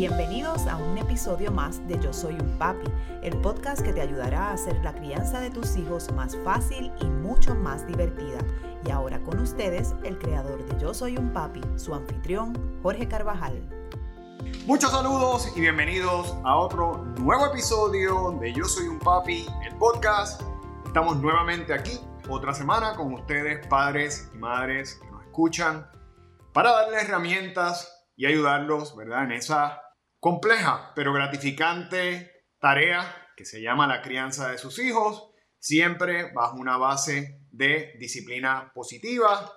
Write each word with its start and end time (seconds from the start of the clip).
Bienvenidos 0.00 0.66
a 0.66 0.78
un 0.78 0.96
episodio 0.96 1.52
más 1.52 1.86
de 1.86 2.00
Yo 2.00 2.10
Soy 2.14 2.32
un 2.32 2.56
Papi, 2.56 2.90
el 3.22 3.38
podcast 3.42 3.82
que 3.82 3.92
te 3.92 4.00
ayudará 4.00 4.48
a 4.48 4.52
hacer 4.54 4.82
la 4.82 4.94
crianza 4.94 5.40
de 5.40 5.50
tus 5.50 5.76
hijos 5.76 6.10
más 6.12 6.38
fácil 6.42 6.90
y 7.02 7.04
mucho 7.04 7.54
más 7.54 7.86
divertida. 7.86 8.38
Y 8.86 8.90
ahora 8.92 9.22
con 9.22 9.38
ustedes, 9.38 9.94
el 10.02 10.18
creador 10.18 10.64
de 10.64 10.80
Yo 10.80 10.94
Soy 10.94 11.18
un 11.18 11.34
Papi, 11.34 11.60
su 11.76 11.94
anfitrión, 11.94 12.80
Jorge 12.82 13.08
Carvajal. 13.08 13.60
Muchos 14.64 14.90
saludos 14.90 15.52
y 15.54 15.60
bienvenidos 15.60 16.34
a 16.44 16.56
otro 16.56 17.04
nuevo 17.18 17.48
episodio 17.48 18.38
de 18.40 18.54
Yo 18.54 18.64
Soy 18.64 18.88
un 18.88 19.00
Papi, 19.00 19.46
el 19.68 19.76
podcast. 19.76 20.40
Estamos 20.86 21.18
nuevamente 21.18 21.74
aquí, 21.74 22.00
otra 22.26 22.54
semana, 22.54 22.96
con 22.96 23.12
ustedes, 23.12 23.66
padres 23.66 24.30
y 24.34 24.38
madres 24.38 24.94
que 24.94 25.10
nos 25.10 25.24
escuchan, 25.24 25.86
para 26.54 26.72
darles 26.72 27.02
herramientas 27.02 28.06
y 28.16 28.24
ayudarlos, 28.24 28.96
¿verdad? 28.96 29.24
En 29.24 29.32
esa 29.32 29.82
compleja 30.20 30.92
pero 30.94 31.12
gratificante 31.12 32.44
tarea 32.60 33.28
que 33.36 33.44
se 33.46 33.62
llama 33.62 33.86
la 33.86 34.02
crianza 34.02 34.50
de 34.50 34.58
sus 34.58 34.78
hijos, 34.78 35.30
siempre 35.58 36.30
bajo 36.32 36.58
una 36.58 36.76
base 36.76 37.40
de 37.50 37.94
disciplina 37.98 38.70
positiva 38.74 39.50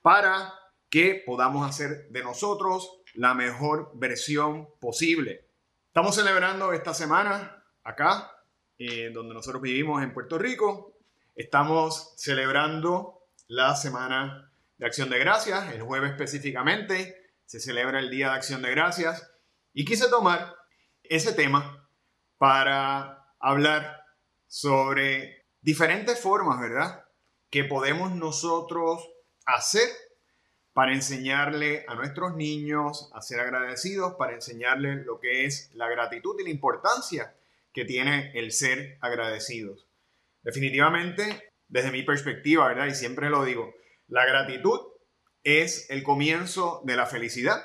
para 0.00 0.54
que 0.88 1.22
podamos 1.24 1.68
hacer 1.68 2.08
de 2.08 2.22
nosotros 2.22 3.02
la 3.14 3.34
mejor 3.34 3.92
versión 3.94 4.68
posible. 4.80 5.46
Estamos 5.88 6.14
celebrando 6.14 6.72
esta 6.72 6.94
semana 6.94 7.62
acá, 7.84 8.32
eh, 8.78 9.10
donde 9.12 9.34
nosotros 9.34 9.60
vivimos 9.60 10.02
en 10.02 10.14
Puerto 10.14 10.38
Rico. 10.38 10.96
Estamos 11.36 12.14
celebrando 12.16 13.26
la 13.48 13.76
semana 13.76 14.50
de 14.78 14.86
Acción 14.86 15.10
de 15.10 15.18
Gracias, 15.18 15.74
el 15.74 15.82
jueves 15.82 16.12
específicamente 16.12 17.32
se 17.44 17.60
celebra 17.60 17.98
el 17.98 18.10
Día 18.10 18.30
de 18.30 18.36
Acción 18.36 18.62
de 18.62 18.70
Gracias 18.70 19.29
y 19.72 19.84
quise 19.84 20.08
tomar 20.08 20.56
ese 21.02 21.32
tema 21.32 21.88
para 22.38 23.34
hablar 23.38 24.04
sobre 24.46 25.46
diferentes 25.60 26.20
formas, 26.20 26.60
¿verdad? 26.60 27.04
Que 27.50 27.64
podemos 27.64 28.12
nosotros 28.12 29.08
hacer 29.44 29.88
para 30.72 30.94
enseñarle 30.94 31.84
a 31.88 31.94
nuestros 31.94 32.36
niños 32.36 33.10
a 33.12 33.20
ser 33.20 33.40
agradecidos, 33.40 34.14
para 34.14 34.34
enseñarles 34.34 35.04
lo 35.04 35.20
que 35.20 35.44
es 35.44 35.70
la 35.74 35.88
gratitud 35.88 36.38
y 36.38 36.44
la 36.44 36.50
importancia 36.50 37.34
que 37.72 37.84
tiene 37.84 38.32
el 38.34 38.52
ser 38.52 38.98
agradecidos. 39.00 39.86
Definitivamente, 40.42 41.52
desde 41.68 41.90
mi 41.90 42.02
perspectiva, 42.02 42.68
¿verdad? 42.68 42.86
Y 42.86 42.94
siempre 42.94 43.30
lo 43.30 43.44
digo, 43.44 43.74
la 44.08 44.24
gratitud 44.26 44.80
es 45.44 45.88
el 45.90 46.02
comienzo 46.02 46.82
de 46.84 46.96
la 46.96 47.06
felicidad 47.06 47.62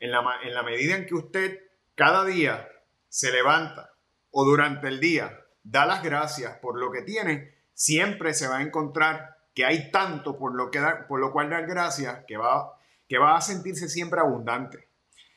en 0.00 0.10
la, 0.10 0.62
medida 0.62 0.96
en 0.96 1.06
que 1.06 1.14
usted 1.14 1.58
cada 1.94 2.24
día 2.24 2.68
se 3.08 3.32
levanta 3.32 3.92
o 4.30 4.44
durante 4.44 4.88
el 4.88 5.00
día 5.00 5.44
da 5.62 5.86
las 5.86 6.02
gracias 6.02 6.56
por 6.58 6.78
lo 6.78 6.90
que 6.90 7.02
tiene, 7.02 7.54
siempre 7.74 8.34
se 8.34 8.48
va 8.48 8.58
a 8.58 8.62
encontrar 8.62 9.36
que 9.54 9.64
hay 9.64 9.90
tanto 9.90 10.38
por 10.38 10.54
lo, 10.54 10.70
que 10.70 10.80
por 11.08 11.20
lo 11.20 11.32
cual 11.32 11.50
dar 11.50 11.66
gracias 11.66 12.24
que 12.26 12.36
va, 12.36 12.78
que 13.08 13.18
va 13.18 13.36
a 13.36 13.40
sentirse 13.40 13.88
siempre 13.88 14.20
abundante. 14.20 14.88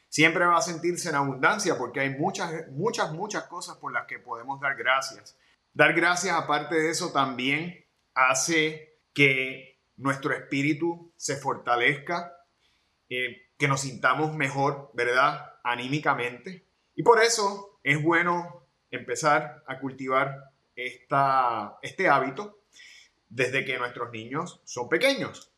Siempre 0.09 0.45
va 0.45 0.57
a 0.57 0.61
sentirse 0.61 1.09
en 1.09 1.15
abundancia 1.15 1.77
porque 1.77 2.01
hay 2.01 2.09
muchas, 2.11 2.67
muchas, 2.71 3.13
muchas 3.13 3.43
cosas 3.45 3.77
por 3.77 3.93
las 3.93 4.05
que 4.05 4.19
podemos 4.19 4.59
dar 4.59 4.75
gracias. 4.75 5.37
Dar 5.73 5.93
gracias, 5.93 6.35
aparte 6.35 6.75
de 6.75 6.89
eso, 6.89 7.11
también 7.13 7.85
hace 8.13 8.99
que 9.13 9.79
nuestro 9.95 10.33
espíritu 10.33 11.13
se 11.15 11.37
fortalezca, 11.37 12.33
eh, 13.09 13.50
que 13.61 13.67
nos 13.67 13.81
sintamos 13.81 14.33
mejor, 14.33 14.89
¿verdad? 14.95 15.53
Anímicamente. 15.63 16.65
Y 16.95 17.03
por 17.03 17.21
eso 17.21 17.77
es 17.83 18.01
bueno 18.01 18.65
empezar 18.89 19.63
a 19.67 19.79
cultivar 19.79 20.51
esta, 20.75 21.77
este 21.83 22.09
hábito 22.09 22.63
desde 23.29 23.63
que 23.63 23.77
nuestros 23.77 24.11
niños 24.11 24.61
son 24.65 24.89
pequeños. 24.89 25.53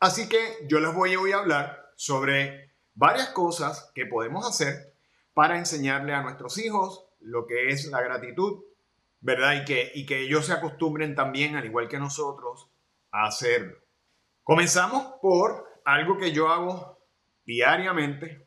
Así 0.00 0.28
que 0.28 0.66
yo 0.68 0.80
les 0.80 0.92
voy 0.92 1.14
a 1.32 1.38
hablar 1.38 1.92
sobre 1.96 2.74
varias 2.92 3.30
cosas 3.30 3.90
que 3.94 4.04
podemos 4.04 4.46
hacer 4.46 4.92
para 5.32 5.56
enseñarle 5.56 6.12
a 6.12 6.20
nuestros 6.20 6.58
hijos 6.58 7.06
lo 7.20 7.46
que 7.46 7.70
es 7.70 7.86
la 7.86 8.02
gratitud, 8.02 8.64
¿verdad? 9.20 9.62
Y 9.62 9.64
que, 9.64 9.92
y 9.94 10.04
que 10.04 10.20
ellos 10.20 10.44
se 10.44 10.52
acostumbren 10.52 11.14
también, 11.14 11.56
al 11.56 11.64
igual 11.64 11.88
que 11.88 11.98
nosotros, 11.98 12.68
a 13.12 13.24
hacerlo. 13.24 13.78
Comenzamos 14.42 15.14
por 15.22 15.80
algo 15.86 16.18
que 16.18 16.32
yo 16.32 16.50
hago 16.50 16.95
diariamente 17.46 18.46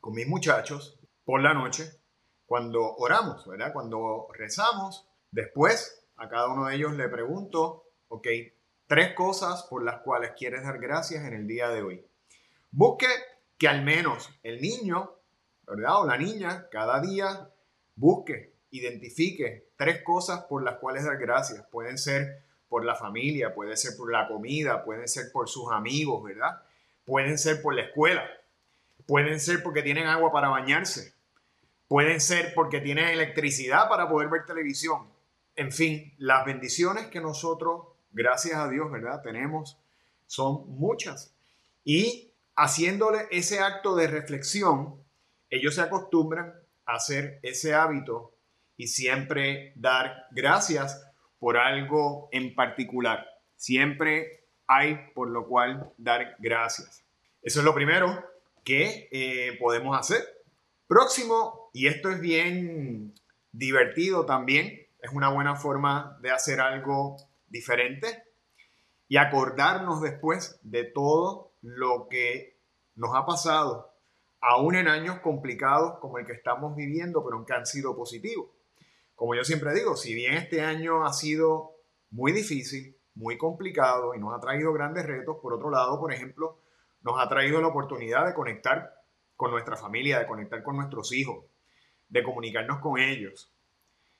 con 0.00 0.12
mis 0.12 0.26
muchachos 0.26 0.98
por 1.24 1.40
la 1.40 1.54
noche 1.54 1.90
cuando 2.44 2.96
oramos, 2.96 3.46
¿verdad? 3.46 3.72
Cuando 3.72 4.26
rezamos, 4.34 5.08
después 5.30 6.04
a 6.16 6.28
cada 6.28 6.48
uno 6.48 6.66
de 6.66 6.74
ellos 6.74 6.92
le 6.94 7.08
pregunto, 7.08 7.84
ok, 8.08 8.26
tres 8.88 9.14
cosas 9.14 9.62
por 9.70 9.84
las 9.84 10.00
cuales 10.00 10.32
quieres 10.36 10.64
dar 10.64 10.80
gracias 10.80 11.24
en 11.24 11.32
el 11.32 11.46
día 11.46 11.68
de 11.68 11.82
hoy. 11.82 12.04
Busque 12.72 13.06
que 13.56 13.68
al 13.68 13.84
menos 13.84 14.30
el 14.42 14.60
niño, 14.60 15.14
¿verdad? 15.64 16.00
O 16.00 16.06
la 16.06 16.18
niña, 16.18 16.68
cada 16.70 17.00
día 17.00 17.50
busque, 17.94 18.54
identifique 18.70 19.68
tres 19.76 20.02
cosas 20.02 20.44
por 20.44 20.64
las 20.64 20.78
cuales 20.78 21.04
dar 21.04 21.18
gracias. 21.18 21.64
Pueden 21.70 21.98
ser 21.98 22.42
por 22.68 22.84
la 22.84 22.96
familia, 22.96 23.54
puede 23.54 23.76
ser 23.76 23.96
por 23.96 24.10
la 24.10 24.26
comida, 24.26 24.84
pueden 24.84 25.06
ser 25.06 25.30
por 25.32 25.48
sus 25.48 25.70
amigos, 25.70 26.22
¿verdad? 26.24 26.62
Pueden 27.04 27.38
ser 27.38 27.62
por 27.62 27.74
la 27.74 27.82
escuela. 27.82 28.24
Pueden 29.10 29.40
ser 29.40 29.60
porque 29.64 29.82
tienen 29.82 30.06
agua 30.06 30.30
para 30.30 30.50
bañarse. 30.50 31.14
Pueden 31.88 32.20
ser 32.20 32.54
porque 32.54 32.80
tienen 32.80 33.08
electricidad 33.08 33.88
para 33.88 34.08
poder 34.08 34.28
ver 34.28 34.46
televisión. 34.46 35.08
En 35.56 35.72
fin, 35.72 36.14
las 36.16 36.46
bendiciones 36.46 37.08
que 37.08 37.20
nosotros, 37.20 37.88
gracias 38.12 38.54
a 38.54 38.68
Dios, 38.68 38.88
¿verdad? 38.88 39.20
Tenemos 39.20 39.76
son 40.26 40.62
muchas. 40.78 41.34
Y 41.82 42.30
haciéndole 42.54 43.26
ese 43.32 43.58
acto 43.58 43.96
de 43.96 44.06
reflexión, 44.06 45.02
ellos 45.48 45.74
se 45.74 45.80
acostumbran 45.80 46.54
a 46.86 46.94
hacer 46.94 47.40
ese 47.42 47.74
hábito 47.74 48.32
y 48.76 48.86
siempre 48.86 49.72
dar 49.74 50.26
gracias 50.30 51.04
por 51.40 51.56
algo 51.56 52.28
en 52.30 52.54
particular. 52.54 53.26
Siempre 53.56 54.44
hay 54.68 55.10
por 55.16 55.28
lo 55.28 55.48
cual 55.48 55.92
dar 55.98 56.36
gracias. 56.38 57.02
Eso 57.42 57.58
es 57.58 57.64
lo 57.64 57.74
primero 57.74 58.29
que 58.64 59.08
eh, 59.10 59.56
podemos 59.58 59.98
hacer. 59.98 60.22
Próximo, 60.86 61.70
y 61.72 61.86
esto 61.86 62.10
es 62.10 62.20
bien 62.20 63.14
divertido 63.52 64.26
también, 64.26 64.86
es 65.00 65.12
una 65.12 65.30
buena 65.30 65.56
forma 65.56 66.18
de 66.20 66.30
hacer 66.30 66.60
algo 66.60 67.16
diferente 67.48 68.24
y 69.08 69.16
acordarnos 69.16 70.00
después 70.00 70.60
de 70.62 70.84
todo 70.84 71.52
lo 71.62 72.08
que 72.08 72.58
nos 72.94 73.14
ha 73.14 73.26
pasado, 73.26 73.92
aún 74.40 74.76
en 74.76 74.88
años 74.88 75.20
complicados 75.20 75.98
como 76.00 76.18
el 76.18 76.26
que 76.26 76.32
estamos 76.32 76.76
viviendo, 76.76 77.24
pero 77.24 77.44
que 77.44 77.52
han 77.52 77.66
sido 77.66 77.96
positivos. 77.96 78.50
Como 79.14 79.34
yo 79.34 79.44
siempre 79.44 79.74
digo, 79.74 79.96
si 79.96 80.14
bien 80.14 80.34
este 80.34 80.62
año 80.62 81.04
ha 81.04 81.12
sido 81.12 81.76
muy 82.10 82.32
difícil, 82.32 82.96
muy 83.14 83.36
complicado 83.36 84.14
y 84.14 84.18
nos 84.18 84.34
ha 84.34 84.40
traído 84.40 84.72
grandes 84.72 85.06
retos, 85.06 85.38
por 85.42 85.54
otro 85.54 85.70
lado, 85.70 85.98
por 85.98 86.12
ejemplo, 86.12 86.58
nos 87.02 87.20
ha 87.20 87.28
traído 87.28 87.60
la 87.60 87.68
oportunidad 87.68 88.26
de 88.26 88.34
conectar 88.34 88.94
con 89.36 89.50
nuestra 89.50 89.76
familia, 89.76 90.18
de 90.18 90.26
conectar 90.26 90.62
con 90.62 90.76
nuestros 90.76 91.12
hijos, 91.12 91.44
de 92.08 92.22
comunicarnos 92.22 92.80
con 92.80 92.98
ellos 92.98 93.52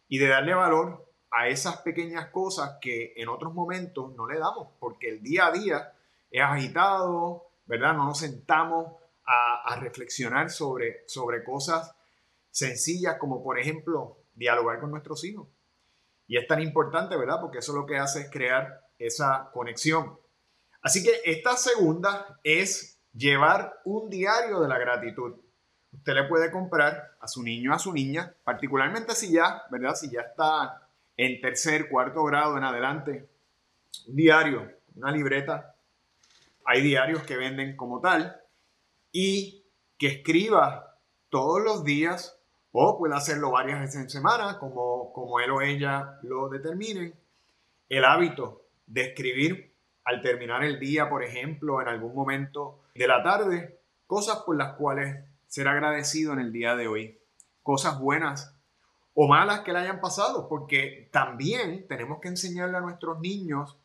y 0.08 0.18
de 0.18 0.28
darle 0.28 0.54
valor 0.54 1.06
a 1.30 1.48
esas 1.48 1.78
pequeñas 1.82 2.30
cosas 2.30 2.78
que 2.80 3.12
en 3.16 3.28
otros 3.28 3.54
momentos 3.54 4.14
no 4.16 4.26
le 4.26 4.38
damos, 4.38 4.68
porque 4.78 5.08
el 5.08 5.22
día 5.22 5.46
a 5.46 5.52
día 5.52 5.92
es 6.30 6.42
agitado, 6.42 7.50
¿verdad? 7.66 7.94
No 7.94 8.06
nos 8.06 8.18
sentamos 8.18 8.96
a, 9.24 9.76
reflexionar 9.76 10.50
sobre, 10.50 11.04
sobre 11.06 11.44
cosas 11.44 11.94
sencillas 12.50 13.16
como, 13.18 13.44
por 13.44 13.60
ejemplo, 13.60 14.18
dialogar 14.34 14.80
con 14.80 14.90
nuestros 14.90 15.22
hijos. 15.24 15.46
Y 16.26 16.36
es 16.36 16.46
tan 16.48 16.60
importante, 16.60 17.16
¿verdad? 17.16 17.40
Porque 17.40 17.58
eso 17.58 17.72
lo 17.72 17.86
que 17.86 17.96
hace 17.96 18.22
es 18.22 18.30
crear 18.30 18.88
esa 18.98 19.50
conexión. 19.52 20.18
Así 20.82 21.02
que 21.02 21.20
esta 21.24 21.56
segunda 21.56 22.38
es 22.42 22.98
llevar 23.12 23.80
un 23.84 24.08
diario 24.08 24.60
de 24.60 24.68
la 24.68 24.78
gratitud. 24.78 25.34
Usted 25.92 26.14
le 26.14 26.24
puede 26.24 26.50
comprar 26.50 27.16
a 27.20 27.26
su 27.26 27.42
niño, 27.42 27.74
a 27.74 27.78
su 27.78 27.92
niña, 27.92 28.34
particularmente 28.44 29.14
si 29.14 29.32
ya, 29.32 29.62
¿verdad? 29.70 29.94
Si 29.94 30.10
ya 30.10 30.20
está 30.20 30.88
en 31.16 31.40
tercer, 31.40 31.88
cuarto 31.88 32.24
grado 32.24 32.56
en 32.56 32.64
adelante, 32.64 33.28
un 34.06 34.16
diario, 34.16 34.70
una 34.94 35.10
libreta. 35.10 35.74
Hay 36.64 36.82
diarios 36.82 37.24
que 37.24 37.36
venden 37.36 37.76
como 37.76 38.00
tal 38.00 38.40
y 39.12 39.64
que 39.98 40.06
escriba 40.06 40.96
todos 41.28 41.60
los 41.60 41.84
días 41.84 42.40
o 42.72 42.96
puede 42.98 43.16
hacerlo 43.16 43.50
varias 43.50 43.80
veces 43.80 43.96
en 43.96 44.10
semana, 44.10 44.58
como, 44.58 45.12
como 45.12 45.40
él 45.40 45.50
o 45.50 45.60
ella 45.60 46.18
lo 46.22 46.48
determinen, 46.48 47.14
el 47.88 48.04
hábito 48.04 48.66
de 48.86 49.02
escribir 49.02 49.69
al 50.04 50.20
terminar 50.20 50.64
el 50.64 50.78
día, 50.78 51.08
por 51.08 51.22
ejemplo, 51.22 51.80
en 51.80 51.88
algún 51.88 52.14
momento 52.14 52.80
de 52.94 53.06
la 53.06 53.22
tarde, 53.22 53.80
cosas 54.06 54.38
por 54.38 54.56
las 54.56 54.74
cuales 54.74 55.24
ser 55.46 55.68
agradecido 55.68 56.32
en 56.32 56.40
el 56.40 56.52
día 56.52 56.76
de 56.76 56.88
hoy. 56.88 57.18
Cosas 57.62 57.98
buenas 57.98 58.56
o 59.14 59.28
malas 59.28 59.60
que 59.60 59.72
le 59.72 59.80
hayan 59.80 60.00
pasado, 60.00 60.48
porque 60.48 61.08
también 61.12 61.86
tenemos 61.88 62.20
que 62.20 62.28
enseñarle 62.28 62.78
a 62.78 62.80
nuestros 62.80 63.20
niños 63.20 63.76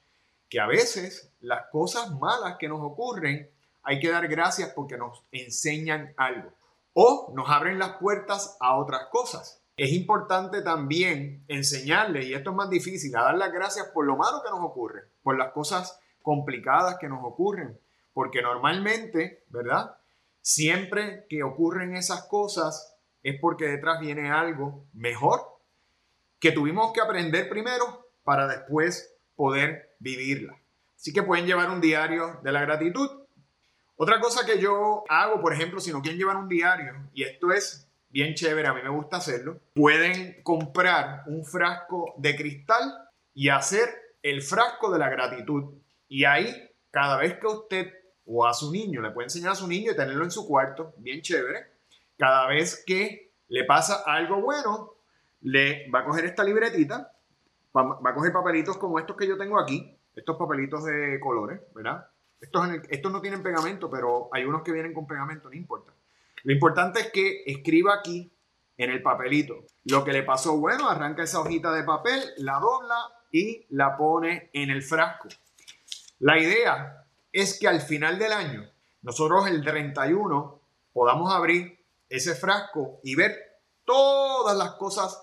que 0.50 0.60
a 0.60 0.68
veces 0.68 1.34
las 1.42 1.66
cosas 1.72 2.12
malas 2.20 2.58
que 2.60 2.70
nos 2.70 2.80
ocurren 2.82 3.50
hay 3.84 4.00
que 4.00 4.10
dar 4.10 4.28
gracias 4.28 4.70
porque 4.76 4.98
nos 4.98 5.24
enseñan 5.32 6.14
algo 6.18 6.52
o 6.94 7.32
nos 7.36 7.50
abren 7.50 7.78
las 7.78 7.98
puertas 7.98 8.58
a 8.60 8.78
otras 8.78 9.08
cosas. 9.12 9.62
Es 9.78 9.92
importante 9.92 10.62
también 10.62 11.44
enseñarles, 11.50 12.26
y 12.26 12.34
esto 12.34 12.52
es 12.52 12.56
más 12.56 12.70
difícil, 12.70 13.16
a 13.18 13.24
dar 13.24 13.36
las 13.36 13.52
gracias 13.52 13.88
por 13.88 14.06
lo 14.06 14.16
malo 14.16 14.42
que 14.42 14.50
nos 14.50 14.64
ocurre, 14.64 15.10
por 15.22 15.38
las 15.38 15.52
cosas 15.52 16.00
complicadas 16.26 16.98
que 17.00 17.08
nos 17.08 17.24
ocurren, 17.24 17.80
porque 18.12 18.42
normalmente, 18.42 19.46
¿verdad? 19.50 19.96
Siempre 20.42 21.26
que 21.30 21.44
ocurren 21.44 21.96
esas 21.96 22.24
cosas 22.28 22.98
es 23.24 23.40
porque 23.40 23.68
detrás 23.68 24.00
viene 24.00 24.32
algo 24.32 24.86
mejor 24.94 25.40
que 26.40 26.52
tuvimos 26.52 26.92
que 26.94 27.02
aprender 27.02 27.48
primero 27.48 28.10
para 28.24 28.48
después 28.48 29.16
poder 29.36 29.96
vivirla. 30.00 30.60
Así 30.96 31.14
que 31.14 31.24
pueden 31.24 31.46
llevar 31.46 31.70
un 31.70 31.80
diario 31.80 32.40
de 32.44 32.52
la 32.52 32.62
gratitud. 32.62 33.10
Otra 33.96 34.20
cosa 34.20 34.46
que 34.46 34.60
yo 34.60 35.04
hago, 35.08 35.40
por 35.42 35.54
ejemplo, 35.54 35.80
si 35.80 35.92
no 35.92 36.02
quieren 36.02 36.18
llevar 36.20 36.38
un 36.38 36.50
diario, 36.50 36.94
y 37.14 37.24
esto 37.24 37.52
es 37.52 37.88
bien 38.10 38.34
chévere, 38.34 38.68
a 38.68 38.74
mí 38.74 38.82
me 38.82 38.90
gusta 38.90 39.18
hacerlo, 39.18 39.60
pueden 39.74 40.42
comprar 40.42 41.24
un 41.28 41.46
frasco 41.46 42.14
de 42.18 42.36
cristal 42.36 43.10
y 43.34 43.50
hacer 43.50 43.90
el 44.24 44.42
frasco 44.42 44.92
de 44.92 45.00
la 45.00 45.10
gratitud. 45.10 45.76
Y 46.08 46.26
ahí, 46.26 46.54
cada 46.92 47.18
vez 47.18 47.40
que 47.40 47.48
usted 47.48 47.94
o 48.26 48.46
a 48.46 48.54
su 48.54 48.72
niño, 48.72 49.02
le 49.02 49.12
puede 49.12 49.26
enseñar 49.26 49.52
a 49.52 49.56
su 49.56 49.68
niño 49.68 49.92
y 49.92 49.96
tenerlo 49.96 50.24
en 50.24 50.32
su 50.32 50.48
cuarto, 50.48 50.94
bien 50.98 51.22
chévere, 51.22 51.68
cada 52.18 52.48
vez 52.48 52.84
que 52.86 53.34
le 53.50 53.64
pasa 53.66 54.04
algo 54.06 54.42
bueno, 54.42 54.94
le 55.42 55.90
va 55.92 56.00
a 56.00 56.06
coger 56.06 56.26
esta 56.26 56.44
libretita, 56.44 57.12
va, 57.76 58.00
a 58.04 58.14
coger 58.14 58.32
papelitos 58.32 58.78
como 58.78 59.00
estos 59.00 59.16
que 59.16 59.28
yo 59.28 59.38
tengo 59.38 59.60
aquí, 59.60 59.96
estos 60.16 60.38
papelitos 60.38 60.84
de 60.86 61.20
colores, 61.20 61.62
¿verdad? 61.74 62.08
Estos, 62.40 62.68
estos 62.90 63.12
no 63.12 63.22
tienen 63.22 63.44
pegamento, 63.44 63.90
pero 63.90 64.30
hay 64.32 64.46
unos 64.46 64.64
que 64.64 64.72
vienen 64.72 64.94
con 64.94 65.06
pegamento, 65.06 65.50
no 65.50 65.56
importa. 65.56 65.94
Lo 66.44 66.54
importante 66.54 67.00
es 67.00 67.12
que 67.12 67.44
escriba 67.46 67.96
aquí 67.96 68.32
en 68.78 68.92
el 68.92 69.02
papelito 69.02 69.66
lo 69.86 70.04
que 70.04 70.14
le 70.14 70.24
pasó 70.24 70.58
bueno, 70.58 70.90
arranca 70.90 71.24
esa 71.24 71.40
hojita 71.40 71.72
de 71.74 71.84
papel, 71.84 72.20
la 72.38 72.60
dobla 72.60 72.98
y 73.32 73.66
la 73.70 73.96
pone 73.98 74.50
en 74.54 74.70
el 74.70 74.82
frasco. 74.82 75.28
La 76.20 76.40
idea 76.40 77.06
es 77.32 77.60
que 77.60 77.68
al 77.68 77.82
final 77.82 78.18
del 78.18 78.32
año, 78.32 78.70
nosotros 79.02 79.48
el 79.48 79.64
31 79.64 80.62
podamos 80.94 81.34
abrir 81.34 81.84
ese 82.10 82.36
frasco 82.36 83.00
y 83.04 83.16
ver 83.16 83.36
todas 83.84 84.58
las 84.58 84.72
cosas 84.74 85.22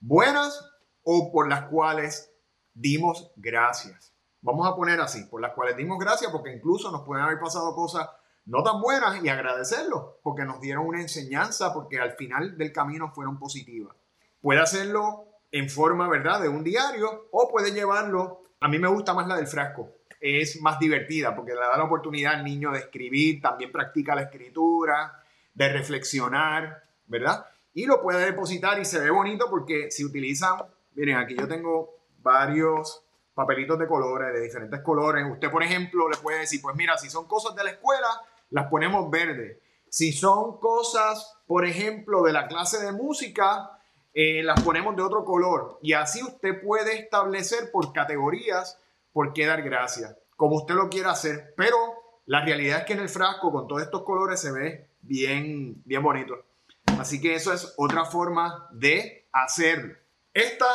buenas 0.00 0.62
o 1.02 1.32
por 1.32 1.48
las 1.48 1.62
cuales 1.70 2.30
dimos 2.74 3.32
gracias. 3.36 4.12
Vamos 4.42 4.68
a 4.68 4.76
poner 4.76 5.00
así, 5.00 5.24
por 5.24 5.40
las 5.40 5.54
cuales 5.54 5.76
dimos 5.76 5.98
gracias 5.98 6.30
porque 6.30 6.52
incluso 6.52 6.90
nos 6.90 7.02
pueden 7.02 7.24
haber 7.24 7.40
pasado 7.40 7.74
cosas 7.74 8.08
no 8.44 8.62
tan 8.62 8.82
buenas 8.82 9.24
y 9.24 9.28
agradecerlo 9.30 10.18
porque 10.22 10.44
nos 10.44 10.60
dieron 10.60 10.86
una 10.86 11.00
enseñanza 11.00 11.72
porque 11.72 11.98
al 11.98 12.12
final 12.12 12.58
del 12.58 12.70
camino 12.70 13.10
fueron 13.14 13.38
positivas. 13.38 13.96
Puede 14.42 14.60
hacerlo 14.60 15.24
en 15.50 15.70
forma, 15.70 16.08
¿verdad?, 16.08 16.42
de 16.42 16.48
un 16.50 16.62
diario 16.62 17.28
o 17.30 17.48
puede 17.50 17.72
llevarlo, 17.72 18.42
a 18.60 18.68
mí 18.68 18.78
me 18.78 18.88
gusta 18.88 19.14
más 19.14 19.26
la 19.26 19.36
del 19.36 19.46
frasco, 19.46 19.88
es 20.24 20.62
más 20.62 20.78
divertida 20.78 21.36
porque 21.36 21.52
le 21.52 21.60
da 21.60 21.76
la 21.76 21.84
oportunidad 21.84 22.36
al 22.36 22.44
niño 22.44 22.72
de 22.72 22.78
escribir, 22.78 23.42
también 23.42 23.70
practica 23.70 24.14
la 24.14 24.22
escritura, 24.22 25.22
de 25.52 25.68
reflexionar, 25.68 26.82
¿verdad? 27.06 27.44
Y 27.74 27.84
lo 27.84 28.00
puede 28.00 28.24
depositar 28.24 28.80
y 28.80 28.86
se 28.86 29.00
ve 29.00 29.10
bonito 29.10 29.50
porque 29.50 29.90
si 29.90 30.02
utilizan, 30.02 30.62
miren, 30.94 31.18
aquí 31.18 31.36
yo 31.36 31.46
tengo 31.46 31.90
varios 32.22 33.02
papelitos 33.34 33.78
de 33.78 33.86
colores, 33.86 34.32
de 34.32 34.40
diferentes 34.40 34.80
colores. 34.80 35.26
Usted, 35.30 35.50
por 35.50 35.62
ejemplo, 35.62 36.08
le 36.08 36.16
puede 36.16 36.38
decir, 36.38 36.62
pues 36.62 36.74
mira, 36.74 36.96
si 36.96 37.10
son 37.10 37.26
cosas 37.26 37.54
de 37.54 37.64
la 37.64 37.70
escuela, 37.72 38.08
las 38.48 38.68
ponemos 38.68 39.10
verde. 39.10 39.60
Si 39.90 40.12
son 40.12 40.58
cosas, 40.58 41.36
por 41.46 41.66
ejemplo, 41.66 42.22
de 42.22 42.32
la 42.32 42.46
clase 42.46 42.82
de 42.82 42.92
música, 42.92 43.78
eh, 44.14 44.42
las 44.42 44.62
ponemos 44.62 44.96
de 44.96 45.02
otro 45.02 45.22
color. 45.22 45.78
Y 45.82 45.92
así 45.92 46.22
usted 46.22 46.62
puede 46.62 46.98
establecer 46.98 47.70
por 47.70 47.92
categorías 47.92 48.78
por 49.14 49.32
qué 49.32 49.46
dar 49.46 49.62
gracias, 49.62 50.14
como 50.36 50.56
usted 50.56 50.74
lo 50.74 50.90
quiera 50.90 51.12
hacer, 51.12 51.54
pero 51.56 51.76
la 52.26 52.44
realidad 52.44 52.80
es 52.80 52.84
que 52.84 52.94
en 52.94 52.98
el 52.98 53.08
frasco 53.08 53.52
con 53.52 53.68
todos 53.68 53.82
estos 53.82 54.02
colores 54.02 54.40
se 54.40 54.50
ve 54.50 54.88
bien, 55.00 55.80
bien 55.84 56.02
bonito. 56.02 56.34
Así 56.98 57.20
que 57.20 57.36
eso 57.36 57.52
es 57.52 57.74
otra 57.76 58.04
forma 58.04 58.68
de 58.72 59.28
hacerlo. 59.32 59.94
Esta 60.32 60.66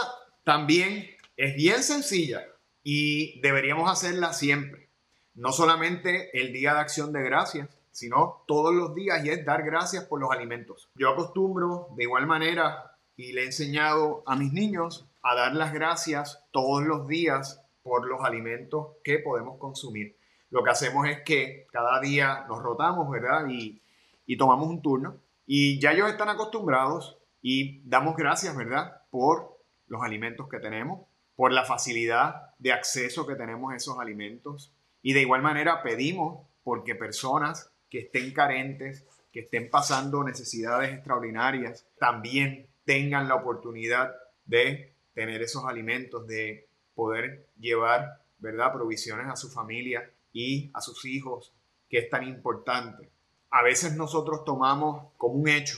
también 0.45 1.05
es 1.35 1.53
bien 1.55 1.83
sencilla 1.83 2.45
y 2.81 3.41
deberíamos 3.41 3.91
hacerla 3.91 4.31
siempre. 4.31 4.89
No 5.35 5.51
solamente 5.51 6.29
el 6.39 6.53
día 6.53 6.73
de 6.73 6.79
acción 6.79 7.11
de 7.11 7.23
gracias, 7.23 7.67
sino 7.91 8.45
todos 8.47 8.73
los 8.73 8.95
días 8.95 9.23
y 9.25 9.31
es 9.31 9.43
dar 9.45 9.63
gracias 9.63 10.05
por 10.05 10.21
los 10.21 10.31
alimentos. 10.31 10.89
Yo 10.95 11.09
acostumbro 11.09 11.89
de 11.97 12.03
igual 12.03 12.25
manera 12.25 12.95
y 13.17 13.33
le 13.33 13.41
he 13.41 13.45
enseñado 13.47 14.23
a 14.25 14.37
mis 14.37 14.53
niños 14.53 15.09
a 15.23 15.35
dar 15.35 15.55
las 15.55 15.73
gracias 15.73 16.45
todos 16.51 16.83
los 16.83 17.05
días 17.05 17.61
por 17.81 18.07
los 18.07 18.21
alimentos 18.23 18.97
que 19.03 19.19
podemos 19.19 19.57
consumir. 19.57 20.17
Lo 20.49 20.63
que 20.63 20.71
hacemos 20.71 21.07
es 21.07 21.21
que 21.21 21.67
cada 21.71 21.99
día 21.99 22.45
nos 22.47 22.61
rotamos, 22.61 23.09
¿verdad? 23.09 23.47
Y, 23.49 23.81
y 24.25 24.37
tomamos 24.37 24.67
un 24.67 24.81
turno. 24.81 25.17
Y 25.45 25.79
ya 25.79 25.91
ellos 25.91 26.09
están 26.09 26.29
acostumbrados 26.29 27.17
y 27.41 27.81
damos 27.87 28.15
gracias, 28.15 28.55
¿verdad? 28.55 29.01
Por 29.09 29.57
los 29.87 30.03
alimentos 30.03 30.47
que 30.49 30.59
tenemos, 30.59 31.07
por 31.35 31.51
la 31.51 31.65
facilidad 31.65 32.55
de 32.59 32.73
acceso 32.73 33.25
que 33.25 33.35
tenemos 33.35 33.71
a 33.73 33.75
esos 33.75 33.99
alimentos. 33.99 34.73
Y 35.01 35.13
de 35.13 35.21
igual 35.21 35.41
manera 35.41 35.81
pedimos 35.81 36.47
porque 36.63 36.95
personas 36.95 37.71
que 37.89 37.99
estén 37.99 38.33
carentes, 38.33 39.05
que 39.31 39.41
estén 39.41 39.69
pasando 39.69 40.23
necesidades 40.23 40.93
extraordinarias, 40.93 41.87
también 41.99 42.67
tengan 42.85 43.27
la 43.27 43.35
oportunidad 43.35 44.15
de 44.45 44.93
tener 45.13 45.41
esos 45.41 45.65
alimentos, 45.65 46.27
de 46.27 46.68
poder 46.99 47.47
llevar, 47.57 48.21
¿verdad?, 48.39 48.73
provisiones 48.73 49.27
a 49.31 49.37
su 49.37 49.49
familia 49.49 50.11
y 50.33 50.69
a 50.73 50.81
sus 50.81 51.05
hijos, 51.05 51.53
que 51.87 51.99
es 51.99 52.09
tan 52.09 52.27
importante. 52.27 53.09
A 53.51 53.63
veces 53.63 53.95
nosotros 53.95 54.43
tomamos 54.43 55.13
como 55.17 55.35
un 55.35 55.47
hecho 55.47 55.77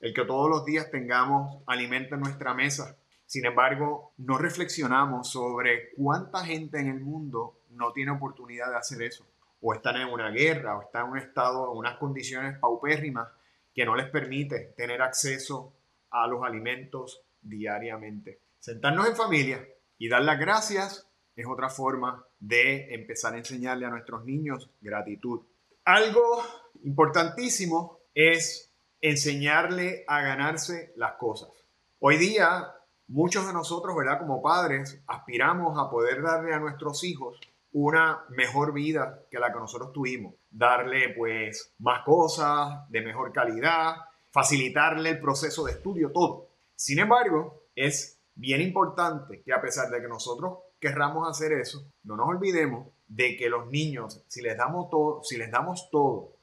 el 0.00 0.12
que 0.12 0.24
todos 0.24 0.50
los 0.50 0.64
días 0.64 0.90
tengamos 0.90 1.62
alimento 1.64 2.16
en 2.16 2.22
nuestra 2.22 2.54
mesa. 2.54 2.96
Sin 3.24 3.46
embargo, 3.46 4.12
no 4.18 4.36
reflexionamos 4.36 5.30
sobre 5.30 5.90
cuánta 5.96 6.44
gente 6.44 6.80
en 6.80 6.88
el 6.88 7.00
mundo 7.00 7.60
no 7.70 7.92
tiene 7.92 8.10
oportunidad 8.10 8.70
de 8.70 8.78
hacer 8.78 9.02
eso. 9.02 9.24
O 9.60 9.72
están 9.72 9.96
en 9.96 10.08
una 10.08 10.30
guerra, 10.30 10.76
o 10.76 10.82
están 10.82 11.06
en 11.06 11.12
un 11.12 11.18
estado, 11.18 11.70
en 11.72 11.78
unas 11.78 11.98
condiciones 11.98 12.58
paupérrimas 12.58 13.28
que 13.72 13.86
no 13.86 13.94
les 13.94 14.10
permite 14.10 14.74
tener 14.76 15.00
acceso 15.02 15.72
a 16.10 16.26
los 16.26 16.42
alimentos 16.42 17.22
diariamente. 17.40 18.40
Sentarnos 18.58 19.08
en 19.08 19.16
familia 19.16 19.66
y 19.98 20.08
dar 20.08 20.22
las 20.22 20.38
gracias 20.38 21.08
es 21.34 21.46
otra 21.46 21.68
forma 21.68 22.24
de 22.38 22.94
empezar 22.94 23.34
a 23.34 23.38
enseñarle 23.38 23.86
a 23.86 23.90
nuestros 23.90 24.24
niños 24.24 24.70
gratitud. 24.80 25.40
Algo 25.84 26.42
importantísimo 26.82 28.00
es 28.14 28.72
enseñarle 29.00 30.04
a 30.08 30.22
ganarse 30.22 30.92
las 30.96 31.12
cosas. 31.14 31.50
Hoy 31.98 32.16
día, 32.16 32.72
muchos 33.08 33.46
de 33.46 33.52
nosotros, 33.52 33.94
¿verdad? 33.96 34.18
Como 34.18 34.42
padres, 34.42 35.02
aspiramos 35.06 35.78
a 35.78 35.90
poder 35.90 36.22
darle 36.22 36.54
a 36.54 36.58
nuestros 36.58 37.04
hijos 37.04 37.38
una 37.72 38.24
mejor 38.30 38.72
vida 38.72 39.22
que 39.30 39.38
la 39.38 39.52
que 39.52 39.58
nosotros 39.58 39.92
tuvimos. 39.92 40.34
Darle 40.50 41.10
pues 41.10 41.74
más 41.78 42.02
cosas 42.04 42.90
de 42.90 43.02
mejor 43.02 43.32
calidad, 43.32 43.96
facilitarle 44.30 45.10
el 45.10 45.20
proceso 45.20 45.64
de 45.64 45.72
estudio, 45.72 46.10
todo. 46.10 46.48
Sin 46.74 46.98
embargo, 46.98 47.64
es 47.74 48.15
bien 48.36 48.60
importante 48.60 49.42
que 49.42 49.52
a 49.52 49.60
pesar 49.60 49.90
de 49.90 50.00
que 50.00 50.08
nosotros 50.08 50.58
querramos 50.78 51.28
hacer 51.28 51.52
eso, 51.52 51.84
no 52.04 52.16
nos 52.16 52.28
olvidemos 52.28 52.88
de 53.08 53.36
que 53.36 53.48
los 53.48 53.66
niños, 53.68 54.22
si 54.28 54.42
les 54.42 54.56
damos 54.56 54.90
todo, 54.90 55.22
si 55.24 55.36
les 55.36 55.50
damos 55.50 55.90
todo 55.90 56.34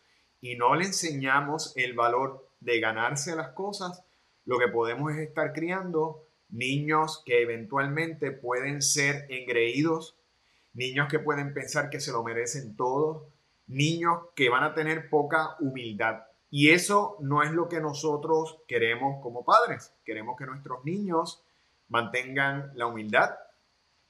y 0.41 0.55
no 0.55 0.75
les 0.75 0.87
enseñamos 0.87 1.73
el 1.77 1.93
valor 1.93 2.47
de 2.59 2.79
ganarse 2.79 3.35
las 3.35 3.49
cosas, 3.49 4.03
lo 4.45 4.57
que 4.59 4.67
podemos 4.67 5.11
es 5.13 5.19
estar 5.19 5.53
criando 5.53 6.25
niños 6.49 7.23
que 7.25 7.41
eventualmente 7.41 8.31
pueden 8.31 8.81
ser 8.81 9.25
engreídos, 9.29 10.17
niños 10.73 11.07
que 11.09 11.19
pueden 11.19 11.53
pensar 11.53 11.89
que 11.89 11.99
se 11.99 12.11
lo 12.11 12.23
merecen 12.23 12.75
todo, 12.75 13.27
niños 13.67 14.23
que 14.35 14.49
van 14.49 14.63
a 14.63 14.73
tener 14.73 15.09
poca 15.09 15.55
humildad. 15.59 16.23
Y 16.49 16.69
eso 16.69 17.17
no 17.19 17.41
es 17.41 17.51
lo 17.51 17.67
que 17.67 17.79
nosotros 17.79 18.59
queremos 18.67 19.21
como 19.23 19.43
padres. 19.43 19.93
Queremos 20.05 20.37
que 20.37 20.45
nuestros 20.45 20.85
niños 20.85 21.43
mantengan 21.93 22.71
la 22.73 22.87
humildad, 22.87 23.29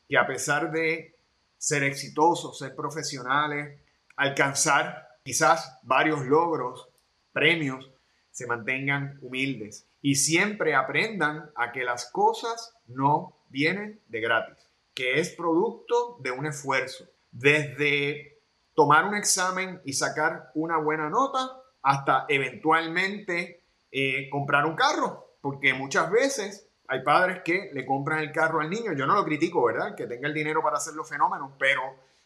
que 0.07 0.17
a 0.17 0.25
pesar 0.25 0.71
de 0.71 1.17
ser 1.57 1.83
exitosos, 1.83 2.57
ser 2.57 2.75
profesionales, 2.75 3.77
alcanzar 4.15 5.17
quizás 5.21 5.79
varios 5.83 6.25
logros 6.25 6.87
premios, 7.33 7.89
se 8.31 8.47
mantengan 8.47 9.19
humildes 9.21 9.85
y 10.01 10.15
siempre 10.15 10.75
aprendan 10.75 11.51
a 11.55 11.71
que 11.73 11.83
las 11.83 12.09
cosas 12.09 12.73
no 12.87 13.35
vienen 13.49 13.99
de 14.07 14.21
gratis, 14.21 14.57
que 14.93 15.19
es 15.19 15.31
producto 15.31 16.17
de 16.21 16.31
un 16.31 16.45
esfuerzo, 16.45 17.05
desde 17.31 18.39
tomar 18.73 19.05
un 19.05 19.15
examen 19.15 19.81
y 19.83 19.93
sacar 19.93 20.51
una 20.55 20.77
buena 20.77 21.09
nota 21.09 21.61
hasta 21.81 22.25
eventualmente 22.29 23.61
eh, 23.91 24.29
comprar 24.29 24.65
un 24.65 24.75
carro, 24.75 25.35
porque 25.41 25.73
muchas 25.73 26.09
veces 26.09 26.69
hay 26.93 27.01
padres 27.01 27.41
que 27.43 27.71
le 27.73 27.87
compran 27.87 28.19
el 28.19 28.31
carro 28.31 28.61
al 28.61 28.69
niño, 28.69 28.93
yo 28.93 29.07
no 29.07 29.15
lo 29.15 29.25
critico, 29.25 29.65
¿verdad? 29.65 29.95
Que 29.95 30.05
tenga 30.05 30.27
el 30.27 30.33
dinero 30.33 30.61
para 30.61 30.77
hacer 30.77 30.93
los 30.93 31.09
fenómenos, 31.09 31.51
pero 31.57 31.81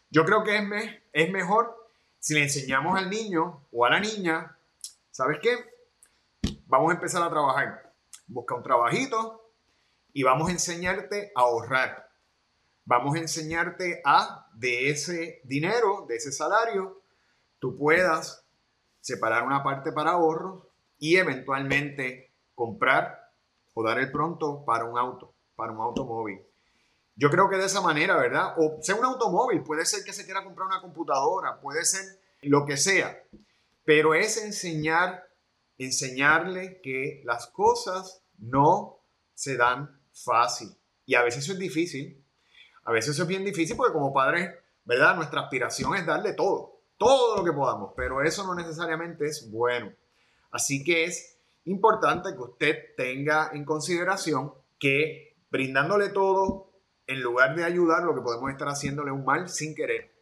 yo 0.09 0.25
creo 0.25 0.43
que 0.43 0.57
es, 0.57 0.63
es 1.13 1.31
mejor 1.31 1.89
si 2.19 2.33
le 2.33 2.43
enseñamos 2.43 2.97
al 2.97 3.09
niño 3.09 3.65
o 3.71 3.86
a 3.86 3.91
la 3.91 4.01
niña, 4.01 4.57
¿sabes 5.09 5.39
qué? 5.41 5.55
Vamos 6.65 6.91
a 6.91 6.95
empezar 6.95 7.24
a 7.24 7.29
trabajar. 7.29 7.93
Busca 8.27 8.55
un 8.55 8.63
trabajito 8.63 9.53
y 10.12 10.24
vamos 10.24 10.50
a 10.50 10.51
enseñarte 10.51 11.31
a 11.33 11.41
ahorrar. 11.41 12.09
Vamos 12.83 13.15
a 13.15 13.19
enseñarte 13.19 14.01
a, 14.03 14.50
de 14.53 14.89
ese 14.89 15.39
dinero, 15.45 16.05
de 16.09 16.17
ese 16.17 16.33
salario, 16.33 17.01
tú 17.59 17.77
puedas 17.77 18.45
separar 19.00 19.43
una 19.43 19.63
parte 19.63 19.93
para 19.93 20.12
ahorros 20.12 20.67
y 21.00 21.15
eventualmente 21.15 22.33
comprar 22.53 23.26
o 23.77 23.84
dar 23.84 24.00
el 24.00 24.12
pronto 24.12 24.65
para 24.65 24.86
un 24.86 24.98
auto, 24.98 25.36
para 25.55 25.72
un 25.72 25.79
automóvil. 25.79 26.41
Yo 27.15 27.29
creo 27.29 27.48
que 27.48 27.57
de 27.57 27.65
esa 27.65 27.79
manera, 27.79 28.17
¿verdad? 28.17 28.55
O 28.57 28.81
sea 28.81 28.96
un 28.96 29.05
automóvil, 29.05 29.62
puede 29.62 29.86
ser 29.86 30.03
que 30.03 30.13
se 30.13 30.25
quiera 30.25 30.43
comprar 30.43 30.65
una 30.65 30.81
computadora, 30.81 31.62
puede 31.62 31.86
ser 31.86 32.01
lo 32.41 32.65
que 32.65 32.75
sea, 32.75 33.22
pero 33.86 34.15
es 34.15 34.43
enseñar, 34.43 35.29
enseñarle 35.77 36.81
que 36.81 37.22
las 37.24 37.46
cosas 37.46 38.24
no 38.39 38.98
se 39.36 39.57
dan 39.57 40.01
fácil. 40.12 40.75
Y 41.05 41.13
a 41.13 41.22
veces 41.22 41.43
eso 41.43 41.53
es 41.53 41.60
difícil, 41.60 42.25
a 42.84 42.91
veces 42.91 43.12
eso 43.12 43.24
es 43.24 43.29
bien 43.29 43.46
difícil 43.46 43.77
porque 43.77 43.93
como 43.93 44.12
padres, 44.12 44.55
¿verdad? 44.86 45.15
Nuestra 45.15 45.41
aspiración 45.41 45.96
es 45.96 46.03
darle 46.07 46.34
todo, 46.34 46.81
todo 46.98 47.38
lo 47.38 47.43
que 47.43 47.53
podamos, 47.53 47.93
pero 47.96 48.24
eso 48.24 48.43
no 48.43 48.55
necesariamente 48.55 49.27
es 49.27 49.51
bueno. 49.51 49.93
Así 50.50 50.84
que 50.84 51.03
es 51.03 51.37
importante 51.67 52.33
que 52.33 52.41
usted 52.41 52.77
tenga 52.95 53.51
en 53.53 53.65
consideración 53.65 54.53
que 54.79 55.38
brindándole 55.50 56.09
todo 56.09 56.71
en 57.05 57.21
lugar 57.21 57.55
de 57.55 57.63
ayudar, 57.63 58.03
lo 58.03 58.15
que 58.15 58.21
podemos 58.21 58.50
estar 58.51 58.67
haciéndole 58.67 59.12
un 59.12 59.24
mal 59.24 59.50
sin 59.50 59.75
querer. 59.75 60.13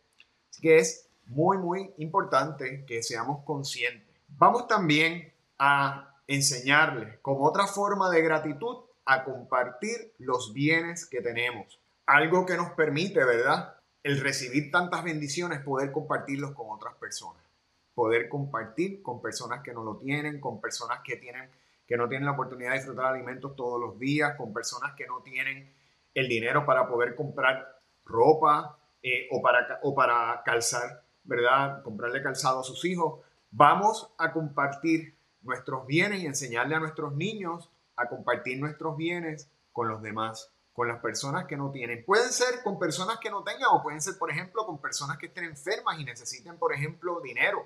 Así 0.49 0.61
que 0.61 0.77
es 0.77 1.09
muy, 1.25 1.57
muy 1.57 1.93
importante 1.97 2.85
que 2.85 3.01
seamos 3.01 3.43
conscientes. 3.43 4.15
Vamos 4.27 4.67
también 4.67 5.33
a 5.57 6.15
enseñarles 6.27 7.19
como 7.21 7.45
otra 7.45 7.67
forma 7.67 8.09
de 8.09 8.21
gratitud 8.21 8.77
a 9.05 9.23
compartir 9.23 10.13
los 10.19 10.53
bienes 10.53 11.05
que 11.05 11.21
tenemos. 11.21 11.79
Algo 12.05 12.45
que 12.45 12.57
nos 12.57 12.71
permite, 12.71 13.23
¿verdad? 13.23 13.75
El 14.03 14.19
recibir 14.19 14.71
tantas 14.71 15.03
bendiciones, 15.03 15.61
poder 15.61 15.91
compartirlos 15.91 16.51
con 16.51 16.67
otras 16.69 16.95
personas. 16.95 17.44
Poder 17.95 18.29
compartir 18.29 19.01
con 19.01 19.21
personas 19.21 19.63
que 19.63 19.73
no 19.73 19.83
lo 19.83 19.97
tienen, 19.97 20.39
con 20.39 20.61
personas 20.61 20.99
que, 21.03 21.15
tienen, 21.15 21.49
que 21.87 21.97
no 21.97 22.07
tienen 22.07 22.25
la 22.25 22.33
oportunidad 22.33 22.71
de 22.71 22.77
disfrutar 22.77 23.05
alimentos 23.05 23.55
todos 23.55 23.79
los 23.79 23.97
días, 23.97 24.35
con 24.35 24.53
personas 24.53 24.93
que 24.95 25.07
no 25.07 25.21
tienen 25.21 25.73
el 26.13 26.27
dinero 26.27 26.65
para 26.65 26.87
poder 26.87 27.15
comprar 27.15 27.79
ropa 28.05 28.77
eh, 29.01 29.27
o, 29.31 29.41
para, 29.41 29.79
o 29.83 29.95
para 29.95 30.41
calzar, 30.43 31.03
¿verdad? 31.23 31.81
Comprarle 31.83 32.21
calzado 32.21 32.59
a 32.59 32.63
sus 32.63 32.83
hijos. 32.85 33.21
Vamos 33.51 34.13
a 34.17 34.31
compartir 34.31 35.15
nuestros 35.41 35.87
bienes 35.87 36.21
y 36.21 36.25
enseñarle 36.25 36.75
a 36.75 36.79
nuestros 36.79 37.15
niños 37.15 37.69
a 37.95 38.09
compartir 38.09 38.59
nuestros 38.59 38.97
bienes 38.97 39.49
con 39.71 39.87
los 39.87 40.01
demás, 40.01 40.51
con 40.73 40.87
las 40.87 40.99
personas 40.99 41.45
que 41.45 41.55
no 41.55 41.71
tienen. 41.71 42.03
Pueden 42.03 42.29
ser 42.29 42.63
con 42.63 42.77
personas 42.77 43.19
que 43.19 43.29
no 43.29 43.43
tengan 43.43 43.69
o 43.71 43.83
pueden 43.83 44.01
ser, 44.01 44.17
por 44.17 44.31
ejemplo, 44.31 44.65
con 44.65 44.81
personas 44.81 45.17
que 45.17 45.27
estén 45.27 45.45
enfermas 45.45 45.99
y 45.99 46.03
necesiten, 46.03 46.57
por 46.57 46.73
ejemplo, 46.73 47.21
dinero 47.21 47.65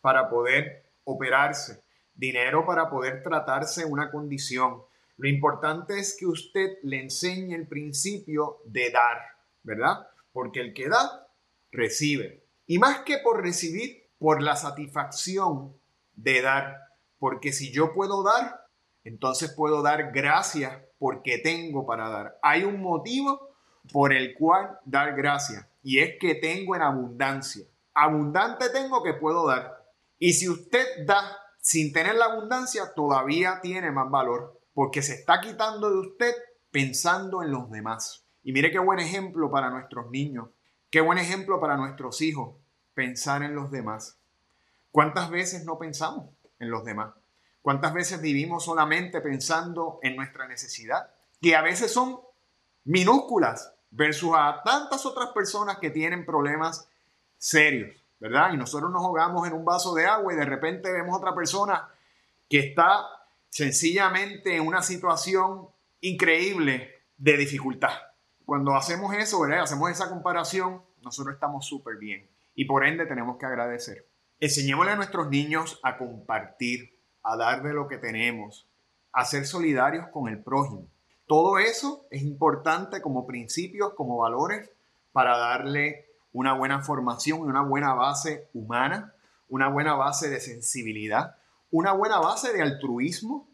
para 0.00 0.28
poder 0.28 0.90
operarse, 1.04 1.82
dinero 2.14 2.66
para 2.66 2.90
poder 2.90 3.22
tratarse 3.22 3.84
una 3.84 4.10
condición, 4.10 4.82
lo 5.16 5.28
importante 5.28 5.98
es 5.98 6.16
que 6.18 6.26
usted 6.26 6.78
le 6.82 7.00
enseñe 7.00 7.54
el 7.54 7.68
principio 7.68 8.62
de 8.64 8.90
dar, 8.90 9.18
¿verdad? 9.62 10.08
Porque 10.32 10.60
el 10.60 10.72
que 10.72 10.88
da, 10.88 11.28
recibe. 11.70 12.46
Y 12.66 12.78
más 12.78 13.00
que 13.00 13.18
por 13.18 13.42
recibir, 13.42 14.08
por 14.18 14.40
la 14.40 14.56
satisfacción 14.56 15.76
de 16.14 16.40
dar. 16.40 16.88
Porque 17.18 17.52
si 17.52 17.70
yo 17.70 17.92
puedo 17.92 18.22
dar, 18.22 18.66
entonces 19.04 19.52
puedo 19.52 19.82
dar 19.82 20.12
gracias 20.12 20.78
porque 20.98 21.38
tengo 21.38 21.86
para 21.86 22.08
dar. 22.08 22.38
Hay 22.42 22.64
un 22.64 22.80
motivo 22.80 23.50
por 23.92 24.12
el 24.12 24.34
cual 24.34 24.78
dar 24.84 25.14
gracias 25.14 25.66
y 25.82 25.98
es 25.98 26.18
que 26.18 26.34
tengo 26.34 26.76
en 26.76 26.82
abundancia. 26.82 27.66
Abundante 27.94 28.70
tengo 28.70 29.02
que 29.02 29.14
puedo 29.14 29.46
dar. 29.46 29.79
Y 30.20 30.34
si 30.34 30.48
usted 30.48 31.04
da 31.06 31.36
sin 31.60 31.92
tener 31.92 32.14
la 32.14 32.26
abundancia, 32.26 32.92
todavía 32.94 33.58
tiene 33.60 33.90
más 33.90 34.08
valor 34.08 34.60
porque 34.74 35.02
se 35.02 35.14
está 35.14 35.40
quitando 35.40 35.90
de 35.90 35.98
usted 35.98 36.34
pensando 36.70 37.42
en 37.42 37.50
los 37.50 37.70
demás. 37.70 38.24
Y 38.42 38.52
mire 38.52 38.70
qué 38.70 38.78
buen 38.78 38.98
ejemplo 38.98 39.50
para 39.50 39.70
nuestros 39.70 40.10
niños, 40.10 40.50
qué 40.90 41.00
buen 41.00 41.18
ejemplo 41.18 41.58
para 41.58 41.76
nuestros 41.76 42.20
hijos, 42.20 42.54
pensar 42.94 43.42
en 43.42 43.54
los 43.54 43.70
demás. 43.70 44.18
¿Cuántas 44.92 45.30
veces 45.30 45.64
no 45.64 45.78
pensamos 45.78 46.30
en 46.58 46.70
los 46.70 46.84
demás? 46.84 47.14
¿Cuántas 47.62 47.94
veces 47.94 48.20
vivimos 48.20 48.64
solamente 48.64 49.20
pensando 49.22 50.00
en 50.02 50.16
nuestra 50.16 50.46
necesidad? 50.48 51.10
Que 51.40 51.56
a 51.56 51.62
veces 51.62 51.92
son 51.92 52.20
minúsculas 52.84 53.72
versus 53.90 54.32
a 54.34 54.60
tantas 54.64 55.06
otras 55.06 55.30
personas 55.30 55.78
que 55.78 55.90
tienen 55.90 56.26
problemas 56.26 56.88
serios, 57.38 57.96
¿verdad? 58.20 58.52
Y 58.52 58.56
nosotros 58.58 58.92
nos 58.92 59.02
ahogamos 59.02 59.48
en 59.48 59.54
un 59.54 59.64
vaso 59.64 59.94
de 59.94 60.06
agua 60.06 60.32
y 60.32 60.36
de 60.36 60.44
repente 60.44 60.92
vemos 60.92 61.16
otra 61.16 61.34
persona 61.34 61.88
que 62.48 62.58
está 62.58 63.06
sencillamente 63.48 64.54
en 64.54 64.66
una 64.66 64.82
situación 64.82 65.68
increíble 66.02 67.02
de 67.16 67.36
dificultad. 67.36 67.94
Cuando 68.44 68.74
hacemos 68.74 69.14
eso, 69.14 69.40
¿verdad? 69.40 69.62
hacemos 69.62 69.90
esa 69.90 70.10
comparación, 70.10 70.82
nosotros 71.02 71.34
estamos 71.34 71.66
súper 71.66 71.96
bien 71.96 72.28
y 72.54 72.66
por 72.66 72.86
ende 72.86 73.06
tenemos 73.06 73.38
que 73.38 73.46
agradecer. 73.46 74.06
Enseñémosle 74.38 74.92
a 74.92 74.96
nuestros 74.96 75.28
niños 75.28 75.80
a 75.82 75.96
compartir, 75.96 76.98
a 77.22 77.36
dar 77.36 77.62
de 77.62 77.72
lo 77.72 77.88
que 77.88 77.98
tenemos, 77.98 78.66
a 79.12 79.24
ser 79.24 79.46
solidarios 79.46 80.08
con 80.08 80.28
el 80.28 80.42
prójimo. 80.42 80.86
Todo 81.26 81.58
eso 81.58 82.06
es 82.10 82.22
importante 82.22 83.00
como 83.00 83.26
principios, 83.26 83.94
como 83.94 84.18
valores, 84.18 84.70
para 85.12 85.38
darle 85.38 86.09
una 86.32 86.54
buena 86.54 86.82
formación 86.82 87.40
y 87.40 87.42
una 87.42 87.62
buena 87.62 87.94
base 87.94 88.48
humana, 88.54 89.14
una 89.48 89.68
buena 89.68 89.94
base 89.94 90.28
de 90.30 90.40
sensibilidad 90.40 91.36
una 91.70 91.92
buena 91.92 92.18
base 92.18 92.52
de 92.52 92.62
altruismo 92.62 93.48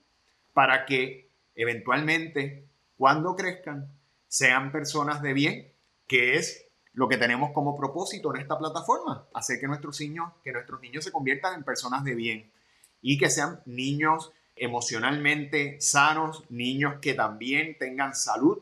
para 0.52 0.86
que 0.86 1.28
eventualmente, 1.54 2.64
cuando 2.96 3.36
crezcan, 3.36 3.90
sean 4.28 4.72
personas 4.72 5.22
de 5.22 5.32
bien, 5.32 5.72
que 6.06 6.36
es 6.36 6.66
lo 6.92 7.08
que 7.08 7.18
tenemos 7.18 7.50
como 7.52 7.76
propósito 7.76 8.34
en 8.34 8.40
esta 8.40 8.58
plataforma, 8.58 9.26
hacer 9.34 9.60
que 9.60 9.66
nuestros 9.66 10.00
niños, 10.00 10.32
que 10.42 10.52
nuestros 10.52 10.80
niños 10.80 11.04
se 11.04 11.12
conviertan 11.12 11.54
en 11.54 11.64
personas 11.64 12.04
de 12.04 12.14
bien 12.14 12.50
y 13.02 13.18
que 13.18 13.28
sean 13.28 13.60
niños 13.66 14.32
emocionalmente 14.56 15.78
sanos, 15.80 16.44
niños 16.48 16.94
que 17.02 17.12
también 17.12 17.76
tengan 17.78 18.14
salud, 18.14 18.58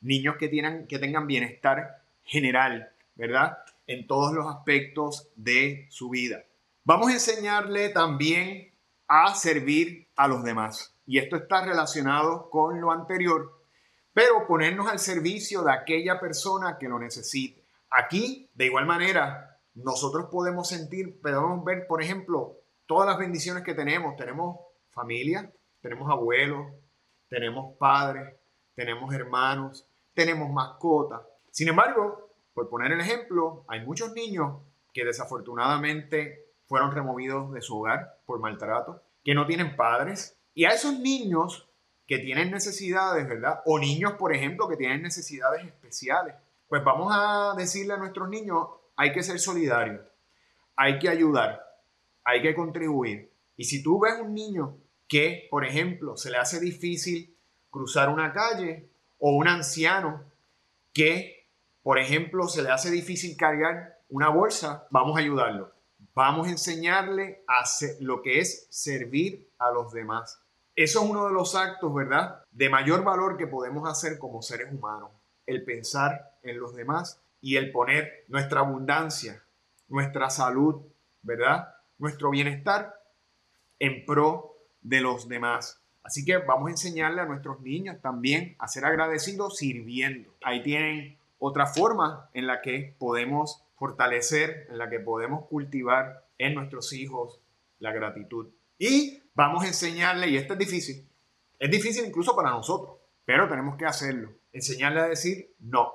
niños 0.00 0.36
que, 0.36 0.48
tienen, 0.48 0.88
que 0.88 0.98
tengan 0.98 1.28
bienestar 1.28 2.02
general, 2.24 2.92
¿verdad? 3.16 3.58
En 3.86 4.06
todos 4.06 4.32
los 4.32 4.46
aspectos 4.46 5.28
de 5.34 5.86
su 5.90 6.10
vida. 6.10 6.44
Vamos 6.84 7.08
a 7.08 7.14
enseñarle 7.14 7.88
también 7.88 8.72
a 9.08 9.34
servir 9.34 10.08
a 10.16 10.28
los 10.28 10.44
demás. 10.44 10.94
Y 11.06 11.18
esto 11.18 11.36
está 11.36 11.64
relacionado 11.64 12.50
con 12.50 12.80
lo 12.80 12.92
anterior, 12.92 13.60
pero 14.12 14.46
ponernos 14.46 14.88
al 14.88 14.98
servicio 14.98 15.62
de 15.62 15.72
aquella 15.72 16.20
persona 16.20 16.78
que 16.78 16.88
lo 16.88 16.98
necesite. 16.98 17.64
Aquí, 17.90 18.48
de 18.54 18.66
igual 18.66 18.86
manera, 18.86 19.58
nosotros 19.74 20.26
podemos 20.30 20.68
sentir, 20.68 21.20
podemos 21.20 21.64
ver, 21.64 21.86
por 21.86 22.02
ejemplo, 22.02 22.56
todas 22.86 23.08
las 23.08 23.18
bendiciones 23.18 23.62
que 23.62 23.74
tenemos. 23.74 24.16
Tenemos 24.16 24.58
familia, 24.90 25.52
tenemos 25.80 26.10
abuelos, 26.10 26.66
tenemos 27.28 27.76
padres, 27.78 28.34
tenemos 28.74 29.14
hermanos, 29.14 29.86
tenemos 30.14 30.50
mascotas. 30.50 31.20
Sin 31.50 31.68
embargo, 31.68 32.25
por 32.56 32.70
poner 32.70 32.90
el 32.90 33.02
ejemplo, 33.02 33.66
hay 33.68 33.84
muchos 33.84 34.14
niños 34.14 34.62
que 34.94 35.04
desafortunadamente 35.04 36.46
fueron 36.64 36.90
removidos 36.90 37.52
de 37.52 37.60
su 37.60 37.78
hogar 37.78 38.18
por 38.24 38.40
maltrato, 38.40 39.02
que 39.22 39.34
no 39.34 39.46
tienen 39.46 39.76
padres. 39.76 40.38
Y 40.54 40.64
a 40.64 40.70
esos 40.70 40.98
niños 40.98 41.68
que 42.06 42.18
tienen 42.18 42.50
necesidades, 42.50 43.28
¿verdad? 43.28 43.60
O 43.66 43.78
niños, 43.78 44.14
por 44.14 44.34
ejemplo, 44.34 44.70
que 44.70 44.78
tienen 44.78 45.02
necesidades 45.02 45.66
especiales. 45.66 46.34
Pues 46.66 46.82
vamos 46.82 47.12
a 47.14 47.52
decirle 47.58 47.92
a 47.92 47.98
nuestros 47.98 48.30
niños, 48.30 48.68
hay 48.96 49.12
que 49.12 49.22
ser 49.22 49.38
solidarios, 49.38 50.00
hay 50.76 50.98
que 50.98 51.10
ayudar, 51.10 51.62
hay 52.24 52.40
que 52.40 52.54
contribuir. 52.54 53.30
Y 53.58 53.64
si 53.64 53.82
tú 53.82 54.00
ves 54.00 54.14
un 54.18 54.32
niño 54.32 54.78
que, 55.06 55.46
por 55.50 55.66
ejemplo, 55.66 56.16
se 56.16 56.30
le 56.30 56.38
hace 56.38 56.58
difícil 56.58 57.36
cruzar 57.68 58.08
una 58.08 58.32
calle 58.32 58.88
o 59.18 59.32
un 59.32 59.46
anciano 59.46 60.24
que, 60.94 61.35
por 61.86 62.00
ejemplo, 62.00 62.48
se 62.48 62.64
le 62.64 62.70
hace 62.70 62.90
difícil 62.90 63.36
cargar 63.36 64.00
una 64.08 64.28
bolsa, 64.28 64.88
vamos 64.90 65.16
a 65.16 65.20
ayudarlo. 65.20 65.70
Vamos 66.16 66.48
a 66.48 66.50
enseñarle 66.50 67.44
a 67.46 67.60
hacer 67.60 67.90
lo 68.00 68.22
que 68.22 68.40
es 68.40 68.66
servir 68.70 69.48
a 69.56 69.70
los 69.70 69.92
demás. 69.92 70.42
Eso 70.74 71.04
es 71.04 71.08
uno 71.08 71.28
de 71.28 71.32
los 71.32 71.54
actos, 71.54 71.94
¿verdad? 71.94 72.42
De 72.50 72.68
mayor 72.68 73.04
valor 73.04 73.36
que 73.36 73.46
podemos 73.46 73.88
hacer 73.88 74.18
como 74.18 74.42
seres 74.42 74.72
humanos. 74.72 75.12
El 75.46 75.62
pensar 75.62 76.36
en 76.42 76.58
los 76.58 76.74
demás 76.74 77.20
y 77.40 77.54
el 77.54 77.70
poner 77.70 78.24
nuestra 78.26 78.62
abundancia, 78.62 79.44
nuestra 79.86 80.28
salud, 80.28 80.82
¿verdad? 81.22 81.72
Nuestro 81.98 82.30
bienestar 82.30 83.00
en 83.78 84.04
pro 84.04 84.56
de 84.80 85.02
los 85.02 85.28
demás. 85.28 85.80
Así 86.02 86.24
que 86.24 86.38
vamos 86.38 86.66
a 86.66 86.72
enseñarle 86.72 87.20
a 87.20 87.26
nuestros 87.26 87.60
niños 87.60 88.00
también 88.02 88.56
a 88.58 88.66
ser 88.66 88.84
agradecidos 88.84 89.58
sirviendo. 89.58 90.34
Ahí 90.42 90.64
tienen 90.64 91.16
otra 91.38 91.66
forma 91.66 92.30
en 92.34 92.46
la 92.46 92.62
que 92.62 92.96
podemos 92.98 93.64
fortalecer, 93.76 94.66
en 94.70 94.78
la 94.78 94.88
que 94.88 95.00
podemos 95.00 95.46
cultivar 95.46 96.26
en 96.38 96.54
nuestros 96.54 96.92
hijos 96.92 97.40
la 97.78 97.92
gratitud. 97.92 98.48
Y 98.78 99.22
vamos 99.34 99.64
a 99.64 99.68
enseñarle, 99.68 100.28
y 100.28 100.36
esto 100.36 100.54
es 100.54 100.58
difícil, 100.58 101.08
es 101.58 101.70
difícil 101.70 102.04
incluso 102.06 102.34
para 102.34 102.50
nosotros, 102.50 102.98
pero 103.24 103.48
tenemos 103.48 103.76
que 103.76 103.86
hacerlo. 103.86 104.32
Enseñarle 104.52 105.00
a 105.00 105.08
decir 105.08 105.54
no, 105.58 105.92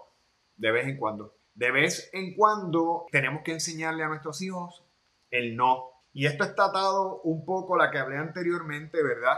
de 0.58 0.72
vez 0.72 0.88
en 0.88 0.98
cuando. 0.98 1.36
De 1.54 1.72
vez 1.72 2.10
en 2.14 2.34
cuando 2.36 3.06
tenemos 3.12 3.44
que 3.44 3.52
enseñarle 3.52 4.04
a 4.04 4.08
nuestros 4.08 4.42
hijos 4.42 4.84
el 5.30 5.56
no. 5.56 5.90
Y 6.14 6.26
esto 6.26 6.44
está 6.44 6.66
atado 6.66 7.22
un 7.22 7.46
poco 7.46 7.76
a 7.76 7.86
la 7.86 7.92
que 7.92 7.98
hablé 7.98 8.18
anteriormente, 8.18 9.02
¿verdad? 9.02 9.38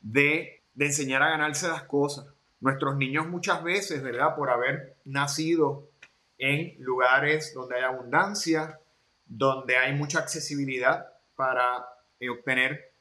De, 0.00 0.62
de 0.74 0.86
enseñar 0.86 1.22
a 1.22 1.30
ganarse 1.30 1.68
las 1.68 1.84
cosas. 1.84 2.26
Nuestros 2.62 2.96
niños 2.96 3.26
muchas 3.26 3.64
veces, 3.64 4.04
¿verdad? 4.04 4.36
Por 4.36 4.48
haber 4.48 4.96
nacido 5.04 5.88
en 6.38 6.76
lugares 6.78 7.52
donde 7.54 7.74
hay 7.74 7.82
abundancia, 7.82 8.78
donde 9.26 9.76
hay 9.76 9.94
mucha 9.94 10.20
accesibilidad 10.20 11.12
para 11.34 11.84
eh, 12.20 12.30
obtener 12.30 12.94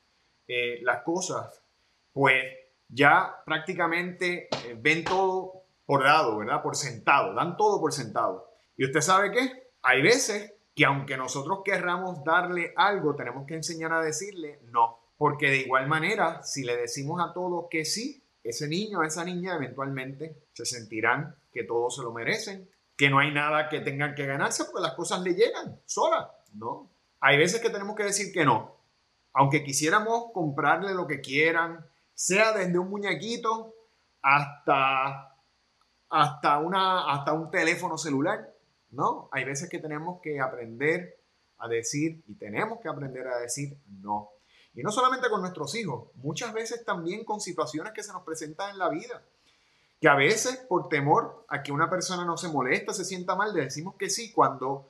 eh, 0.48 0.80
las 0.82 1.04
cosas, 1.04 1.62
pues 2.12 2.44
ya 2.88 3.36
prácticamente 3.46 4.50
eh, 4.66 4.76
ven 4.82 5.04
todo 5.04 5.54
por 5.86 6.04
dado, 6.04 6.40
¿verdad? 6.40 6.64
Por 6.64 6.76
sentado, 6.76 7.36
dan 7.36 7.56
todo 7.56 7.80
por 7.80 7.94
sentado. 7.94 8.50
Y 8.76 8.86
usted 8.86 9.02
sabe 9.02 9.32
qué, 9.32 9.70
hay 9.84 10.02
veces 10.02 10.56
que 10.76 10.86
aunque 10.86 11.18
nosotros 11.18 11.60
querramos 11.64 12.24
darle 12.24 12.74
algo, 12.76 13.16
tenemos 13.16 13.46
que 13.46 13.54
enseñar 13.54 13.94
a 13.94 14.02
decirle 14.02 14.60
no. 14.72 14.98
Porque 15.18 15.52
de 15.52 15.58
igual 15.58 15.88
manera, 15.88 16.42
si 16.42 16.64
le 16.64 16.76
decimos 16.78 17.22
a 17.22 17.32
todos 17.32 17.68
que 17.70 17.86
sí, 17.86 18.21
ese 18.44 18.68
niño 18.68 19.00
o 19.00 19.04
esa 19.04 19.24
niña 19.24 19.56
eventualmente 19.56 20.48
se 20.54 20.66
sentirán 20.66 21.36
que 21.52 21.64
todos 21.64 21.96
se 21.96 22.04
lo 22.04 22.12
merecen, 22.12 22.70
que 22.96 23.10
no 23.10 23.20
hay 23.20 23.32
nada 23.34 23.70
que 23.70 23.82
tengan 23.82 24.16
que 24.16 24.26
ganarse 24.26 24.66
porque 24.66 24.82
las 24.82 24.96
cosas 24.96 25.22
le 25.22 25.34
llegan 25.34 25.80
solas, 25.86 26.28
¿no? 26.54 26.90
Hay 27.20 27.38
veces 27.38 27.62
que 27.62 27.70
tenemos 27.70 27.96
que 27.96 28.04
decir 28.04 28.32
que 28.34 28.46
no. 28.46 28.78
Aunque 29.34 29.64
quisiéramos 29.64 30.32
comprarle 30.34 30.94
lo 30.94 31.08
que 31.08 31.22
quieran, 31.22 31.86
sea 32.14 32.52
desde 32.52 32.78
un 32.78 32.90
muñequito 32.90 33.74
hasta, 34.22 35.36
hasta, 36.10 36.60
una, 36.60 37.12
hasta 37.12 37.34
un 37.34 37.50
teléfono 37.50 37.98
celular, 37.98 38.54
¿no? 38.92 39.30
Hay 39.32 39.46
veces 39.46 39.70
que 39.70 39.80
tenemos 39.80 40.20
que 40.22 40.40
aprender 40.40 41.18
a 41.60 41.68
decir 41.68 42.24
y 42.28 42.36
tenemos 42.36 42.80
que 42.82 42.90
aprender 42.90 43.28
a 43.28 43.38
decir 43.38 43.78
no. 44.02 44.32
Y 44.74 44.84
no 44.84 44.92
solamente 44.92 45.30
con 45.30 45.42
nuestros 45.42 45.76
hijos, 45.76 46.10
muchas 46.16 46.54
veces 46.54 46.86
también 46.86 47.26
con 47.26 47.42
situaciones 47.42 47.94
que 47.94 48.04
se 48.04 48.14
nos 48.14 48.24
presentan 48.24 48.72
en 48.72 48.78
la 48.78 48.90
vida. 48.90 49.22
Que 50.00 50.08
a 50.08 50.16
veces 50.16 50.58
por 50.58 50.90
temor 50.90 51.46
a 51.50 51.62
que 51.62 51.72
una 51.72 51.90
persona 51.90 52.26
no 52.26 52.38
se 52.38 52.48
molesta, 52.48 52.94
se 52.94 53.06
sienta 53.06 53.36
mal, 53.36 53.54
le 53.54 53.66
decimos 53.66 53.96
que 53.96 54.10
sí 54.10 54.32
cuando, 54.32 54.88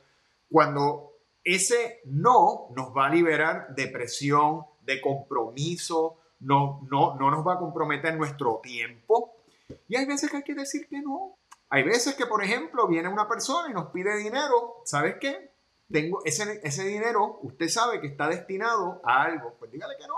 cuando 0.50 1.14
ese 1.44 2.02
no 2.06 2.68
nos 2.76 2.96
va 2.96 3.08
a 3.08 3.10
liberar 3.10 3.76
de 3.76 3.88
presión, 3.88 4.66
de 4.84 5.02
compromiso, 5.02 6.18
no, 6.40 6.82
no, 6.90 7.16
no 7.16 7.32
nos 7.32 7.46
va 7.46 7.56
a 7.56 7.60
comprometer 7.60 8.16
nuestro 8.16 8.60
tiempo. 8.62 9.34
Y 9.88 9.96
hay 9.96 10.06
veces 10.06 10.30
que 10.30 10.38
hay 10.38 10.44
que 10.44 10.56
decir 10.56 10.88
que 10.88 11.02
no. 11.02 11.38
Hay 11.70 11.84
veces 11.84 12.16
que, 12.16 12.26
por 12.26 12.44
ejemplo, 12.44 12.88
viene 12.88 13.10
una 13.10 13.28
persona 13.28 13.70
y 13.70 13.74
nos 13.74 13.92
pide 13.92 14.18
dinero. 14.18 14.82
¿Sabes 14.86 15.16
qué? 15.20 15.51
Tengo 15.92 16.22
ese, 16.26 16.62
ese 16.64 16.86
dinero, 16.86 17.40
usted 17.42 17.68
sabe 17.68 18.00
que 18.00 18.08
está 18.08 18.30
destinado 18.30 19.02
a 19.04 19.24
algo. 19.24 19.56
Pues 19.60 19.72
dígale 19.72 19.96
que 19.98 20.08
no. 20.08 20.16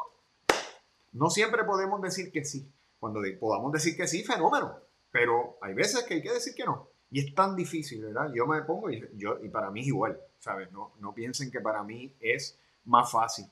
No 1.13 1.29
siempre 1.29 1.63
podemos 1.63 2.01
decir 2.01 2.31
que 2.31 2.43
sí. 2.43 2.69
Cuando 2.99 3.21
podamos 3.39 3.71
decir 3.71 3.95
que 3.95 4.07
sí, 4.07 4.23
fenómeno. 4.23 4.77
Pero 5.11 5.57
hay 5.61 5.73
veces 5.73 6.03
que 6.03 6.15
hay 6.15 6.21
que 6.21 6.31
decir 6.31 6.55
que 6.55 6.65
no. 6.65 6.87
Y 7.11 7.19
es 7.19 7.35
tan 7.35 7.55
difícil, 7.55 8.03
¿verdad? 8.03 8.31
Yo 8.33 8.47
me 8.47 8.61
pongo 8.63 8.89
y, 8.89 9.07
yo, 9.15 9.37
y 9.43 9.49
para 9.49 9.69
mí 9.69 9.81
es 9.81 9.87
igual, 9.87 10.19
¿sabes? 10.39 10.71
No, 10.71 10.93
no 10.99 11.13
piensen 11.13 11.51
que 11.51 11.59
para 11.59 11.83
mí 11.83 12.15
es 12.19 12.57
más 12.85 13.11
fácil. 13.11 13.45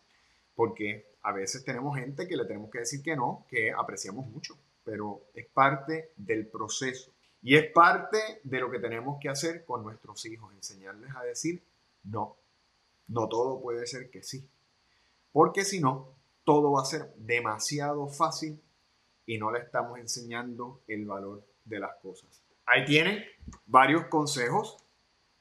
Porque 0.56 1.06
a 1.22 1.32
veces 1.32 1.64
tenemos 1.64 1.96
gente 1.96 2.28
que 2.28 2.36
le 2.36 2.46
tenemos 2.46 2.72
que 2.72 2.80
decir 2.80 3.04
que 3.04 3.16
no, 3.16 3.46
que 3.48 3.72
apreciamos 3.72 4.26
mucho. 4.28 4.58
Pero 4.84 5.22
es 5.36 5.46
parte 5.48 6.12
del 6.16 6.48
proceso. 6.48 7.12
Y 7.44 7.56
es 7.56 7.72
parte 7.72 8.18
de 8.44 8.60
lo 8.60 8.72
que 8.72 8.80
tenemos 8.80 9.20
que 9.20 9.30
hacer 9.30 9.66
con 9.66 9.84
nuestros 9.84 10.26
hijos, 10.26 10.54
enseñarles 10.54 11.16
a 11.16 11.24
decir 11.24 11.62
no. 12.04 12.38
No 13.08 13.28
todo 13.28 13.62
puede 13.62 13.86
ser 13.88 14.10
que 14.10 14.24
sí. 14.24 14.48
Porque 15.32 15.66
si 15.66 15.80
no, 15.80 16.16
todo 16.44 16.72
va 16.72 16.82
a 16.82 16.86
ser 16.86 17.14
demasiado 17.18 18.08
fácil 18.08 18.62
y 19.26 19.38
no 19.38 19.52
le 19.52 19.60
estamos 19.60 20.00
enseñando 20.00 20.82
el 20.88 21.06
valor 21.06 21.46
de 21.66 21.80
las 21.80 21.96
cosas. 22.02 22.44
Ahí 22.66 22.86
tienen 22.86 23.24
varios 23.66 24.06
consejos 24.06 24.84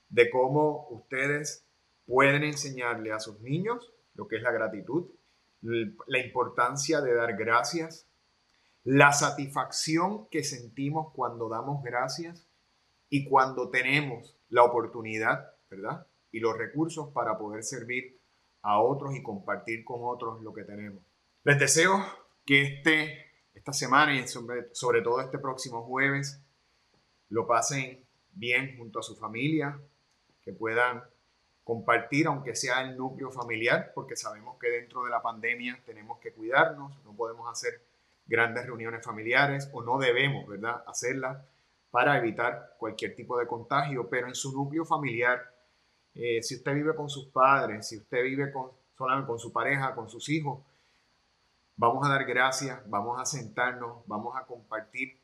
de 0.08 0.30
cómo 0.30 0.88
ustedes 0.90 1.64
pueden 2.06 2.44
enseñarle 2.44 3.12
a 3.12 3.20
sus 3.20 3.40
niños 3.40 3.92
lo 4.14 4.26
que 4.26 4.36
es 4.36 4.42
la 4.42 4.50
gratitud, 4.50 5.08
la 5.62 6.18
importancia 6.18 7.00
de 7.00 7.14
dar 7.14 7.36
gracias, 7.36 8.06
la 8.84 9.12
satisfacción 9.12 10.28
que 10.28 10.42
sentimos 10.42 11.12
cuando 11.14 11.48
damos 11.48 11.82
gracias 11.82 12.48
y 13.08 13.28
cuando 13.28 13.70
tenemos 13.70 14.36
la 14.48 14.64
oportunidad, 14.64 15.54
¿verdad? 15.70 16.06
Y 16.32 16.40
los 16.40 16.56
recursos 16.56 17.08
para 17.12 17.38
poder 17.38 17.62
servir 17.64 18.20
a 18.62 18.80
otros 18.80 19.14
y 19.14 19.22
compartir 19.22 19.84
con 19.84 20.00
otros 20.02 20.42
lo 20.42 20.52
que 20.52 20.64
tenemos. 20.64 21.02
Les 21.44 21.58
deseo 21.58 22.04
que 22.44 22.62
este, 22.62 23.30
esta 23.54 23.72
semana 23.72 24.14
y 24.14 24.26
sobre, 24.28 25.02
todo 25.02 25.20
este 25.20 25.38
próximo 25.38 25.82
jueves 25.82 26.40
lo 27.28 27.46
pasen 27.46 28.04
bien 28.32 28.76
junto 28.76 28.98
a 28.98 29.02
su 29.02 29.16
familia, 29.16 29.78
que 30.42 30.52
puedan 30.52 31.02
compartir, 31.64 32.26
aunque 32.26 32.54
sea 32.54 32.82
el 32.82 32.96
núcleo 32.96 33.30
familiar, 33.30 33.92
porque 33.94 34.16
sabemos 34.16 34.58
que 34.58 34.68
dentro 34.68 35.04
de 35.04 35.10
la 35.10 35.22
pandemia 35.22 35.80
tenemos 35.86 36.18
que 36.18 36.32
cuidarnos, 36.32 36.92
no 37.04 37.14
podemos 37.14 37.50
hacer 37.50 37.80
grandes 38.26 38.66
reuniones 38.66 39.04
familiares 39.04 39.70
o 39.72 39.82
no 39.82 39.98
debemos, 39.98 40.46
¿verdad?, 40.46 40.82
hacerlas 40.86 41.38
para 41.90 42.16
evitar 42.18 42.76
cualquier 42.78 43.14
tipo 43.14 43.38
de 43.38 43.46
contagio, 43.46 44.08
pero 44.08 44.28
en 44.28 44.34
su 44.34 44.52
núcleo 44.52 44.84
familiar, 44.84 45.52
eh, 46.14 46.42
si 46.42 46.56
usted 46.56 46.74
vive 46.74 46.94
con 46.94 47.08
sus 47.08 47.28
padres, 47.28 47.88
si 47.88 47.98
usted 47.98 48.22
vive 48.22 48.52
con, 48.52 48.70
solamente 48.96 49.28
con 49.28 49.38
su 49.38 49.52
pareja, 49.52 49.94
con 49.94 50.08
sus 50.08 50.28
hijos, 50.28 50.60
vamos 51.76 52.06
a 52.06 52.10
dar 52.10 52.24
gracias, 52.24 52.78
vamos 52.88 53.20
a 53.20 53.24
sentarnos, 53.24 54.06
vamos 54.06 54.36
a 54.36 54.44
compartir 54.44 55.18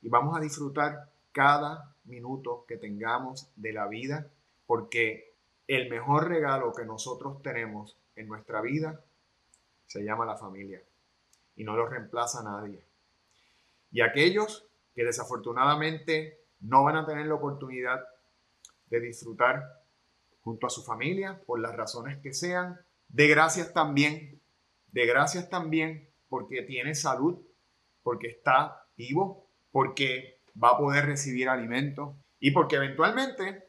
y 0.00 0.08
vamos 0.08 0.36
a 0.36 0.40
disfrutar 0.40 1.10
cada 1.32 1.94
minuto 2.04 2.64
que 2.66 2.76
tengamos 2.76 3.48
de 3.56 3.72
la 3.72 3.86
vida, 3.86 4.30
porque 4.66 5.34
el 5.66 5.88
mejor 5.88 6.28
regalo 6.28 6.72
que 6.72 6.84
nosotros 6.84 7.40
tenemos 7.42 7.96
en 8.16 8.28
nuestra 8.28 8.60
vida 8.60 9.00
se 9.86 10.02
llama 10.04 10.26
la 10.26 10.36
familia 10.36 10.82
y 11.56 11.64
no 11.64 11.76
lo 11.76 11.86
reemplaza 11.86 12.42
nadie. 12.42 12.84
Y 13.90 14.00
aquellos 14.00 14.66
que 14.94 15.04
desafortunadamente 15.04 16.40
no 16.60 16.84
van 16.84 16.96
a 16.96 17.06
tener 17.06 17.26
la 17.26 17.34
oportunidad 17.34 18.04
de 18.86 19.00
disfrutar 19.00 19.81
junto 20.42 20.66
a 20.66 20.70
su 20.70 20.82
familia, 20.82 21.40
por 21.46 21.60
las 21.60 21.74
razones 21.74 22.18
que 22.18 22.32
sean, 22.32 22.78
de 23.08 23.28
gracias 23.28 23.72
también, 23.72 24.40
de 24.88 25.06
gracias 25.06 25.48
también 25.48 26.08
porque 26.28 26.62
tiene 26.62 26.94
salud, 26.94 27.38
porque 28.02 28.28
está 28.28 28.86
vivo, 28.96 29.46
porque 29.70 30.38
va 30.62 30.70
a 30.70 30.78
poder 30.78 31.06
recibir 31.06 31.48
alimento 31.48 32.16
y 32.40 32.50
porque 32.50 32.76
eventualmente 32.76 33.68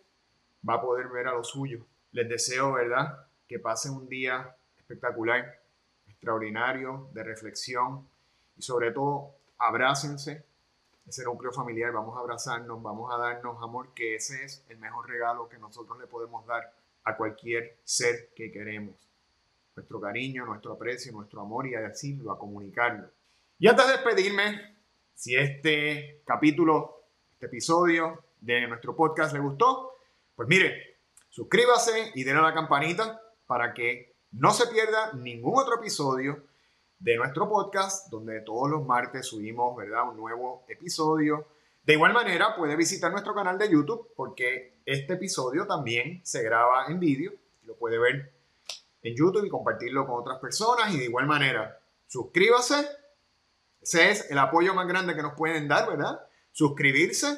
va 0.68 0.76
a 0.76 0.82
poder 0.82 1.10
ver 1.10 1.28
a 1.28 1.34
lo 1.34 1.44
suyo. 1.44 1.86
Les 2.12 2.28
deseo, 2.28 2.74
¿verdad? 2.74 3.28
Que 3.48 3.60
pasen 3.60 3.94
un 3.94 4.08
día 4.08 4.56
espectacular 4.78 5.62
extraordinario 6.08 7.10
de 7.14 7.24
reflexión 7.24 8.08
y 8.56 8.62
sobre 8.62 8.92
todo 8.92 9.36
abrácense, 9.58 10.46
ese 11.06 11.24
núcleo 11.24 11.52
familiar, 11.52 11.92
vamos 11.92 12.16
a 12.16 12.20
abrazarnos, 12.20 12.82
vamos 12.82 13.14
a 13.14 13.18
darnos 13.18 13.62
amor, 13.62 13.94
que 13.94 14.16
ese 14.16 14.44
es 14.44 14.66
el 14.70 14.78
mejor 14.78 15.10
regalo 15.10 15.50
que 15.50 15.58
nosotros 15.58 16.00
le 16.00 16.08
podemos 16.08 16.46
dar 16.46 16.74
a 17.04 17.18
cualquier 17.18 17.78
ser 17.84 18.30
que 18.36 18.52
queremos. 18.52 18.96
nuestro 19.76 20.00
cariño, 20.00 20.46
nuestro 20.46 20.74
aprecio, 20.74 21.12
nuestro 21.12 21.42
amor 21.42 21.66
y 21.66 21.74
a 21.74 21.82
decirlo, 21.82 22.32
a 22.32 22.38
comunicarlo. 22.38 23.10
Y 23.58 23.68
antes 23.68 23.88
de 23.88 23.94
despedirme, 23.94 24.76
si 25.16 25.36
este 25.36 26.22
capítulo, 26.26 27.06
este 27.32 27.48
episodio 27.48 28.24
de 28.40 28.68
nuestro 28.68 28.96
podcast 28.96 29.34
le 29.34 29.40
gustó, 29.40 29.98
pues 30.36 30.48
mire, 30.48 30.98
suscríbase 31.30 32.12
y 32.14 32.24
denle 32.24 32.44
la 32.44 32.54
campanita 32.54 33.20
para 33.48 33.74
que 33.74 34.14
no 34.32 34.52
se 34.52 34.68
pierda 34.68 35.14
ningún 35.14 35.58
otro 35.58 35.76
episodio 35.76 36.44
de 37.04 37.18
nuestro 37.18 37.50
podcast, 37.50 38.10
donde 38.10 38.40
todos 38.40 38.70
los 38.70 38.86
martes 38.86 39.28
subimos, 39.28 39.76
¿verdad? 39.76 40.10
Un 40.10 40.16
nuevo 40.16 40.64
episodio. 40.70 41.50
De 41.84 41.94
igual 41.94 42.14
manera, 42.14 42.56
puede 42.56 42.78
visitar 42.78 43.12
nuestro 43.12 43.36
canal 43.36 43.58
de 43.58 43.70
YouTube 43.70 44.14
porque 44.16 44.78
este 44.86 45.16
episodio 45.16 45.68
también 45.68 46.22
se 46.24 46.42
graba 46.44 46.86
en 46.88 47.02
vídeo. 47.02 47.34
Lo 47.66 47.76
puede 47.76 47.98
ver 47.98 48.32
en 49.02 49.16
YouTube 49.18 49.44
y 49.44 49.50
compartirlo 49.50 50.08
con 50.08 50.22
otras 50.22 50.40
personas. 50.40 50.94
Y 50.94 50.98
de 50.98 51.04
igual 51.04 51.28
manera, 51.28 51.78
suscríbase. 52.08 52.88
Ese 53.82 54.10
es 54.10 54.32
el 54.32 54.40
apoyo 54.40 54.74
más 54.74 54.88
grande 54.88 55.14
que 55.14 55.24
nos 55.24 55.34
pueden 55.34 55.68
dar, 55.68 55.90
¿verdad? 55.90 56.26
Suscribirse 56.54 57.38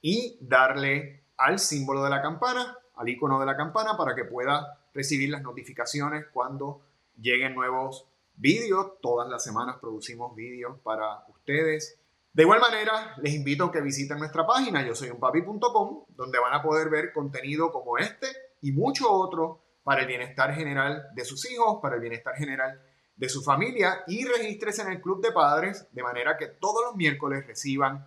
y 0.00 0.38
darle 0.40 1.24
al 1.36 1.58
símbolo 1.58 2.04
de 2.04 2.10
la 2.10 2.22
campana, 2.22 2.78
al 2.94 3.08
icono 3.08 3.40
de 3.40 3.46
la 3.46 3.56
campana, 3.56 3.96
para 3.96 4.14
que 4.14 4.24
pueda 4.24 4.78
recibir 4.94 5.30
las 5.30 5.42
notificaciones 5.42 6.26
cuando 6.32 6.80
lleguen 7.20 7.56
nuevos 7.56 8.06
vídeos. 8.38 9.00
Todas 9.00 9.28
las 9.28 9.42
semanas 9.42 9.76
producimos 9.80 10.34
vídeos 10.34 10.78
para 10.82 11.24
ustedes. 11.28 12.00
De 12.32 12.42
igual 12.42 12.60
manera, 12.60 13.14
les 13.22 13.34
invito 13.34 13.64
a 13.64 13.72
que 13.72 13.80
visiten 13.80 14.18
nuestra 14.18 14.46
página 14.46 14.86
yo 14.86 14.94
soy 14.94 15.10
un 15.10 15.18
papi.com, 15.18 16.04
donde 16.08 16.38
van 16.38 16.54
a 16.54 16.62
poder 16.62 16.88
ver 16.88 17.12
contenido 17.12 17.72
como 17.72 17.98
este 17.98 18.26
y 18.60 18.72
mucho 18.72 19.10
otro 19.10 19.60
para 19.82 20.02
el 20.02 20.06
bienestar 20.06 20.54
general 20.54 21.08
de 21.14 21.24
sus 21.24 21.50
hijos, 21.50 21.78
para 21.80 21.96
el 21.96 22.00
bienestar 22.00 22.34
general 22.36 22.80
de 23.16 23.28
su 23.28 23.42
familia 23.42 24.04
y 24.06 24.24
regístrese 24.24 24.82
en 24.82 24.92
el 24.92 25.00
Club 25.00 25.20
de 25.20 25.32
Padres 25.32 25.88
de 25.92 26.02
manera 26.02 26.36
que 26.36 26.46
todos 26.46 26.84
los 26.84 26.94
miércoles 26.94 27.46
reciban 27.46 28.06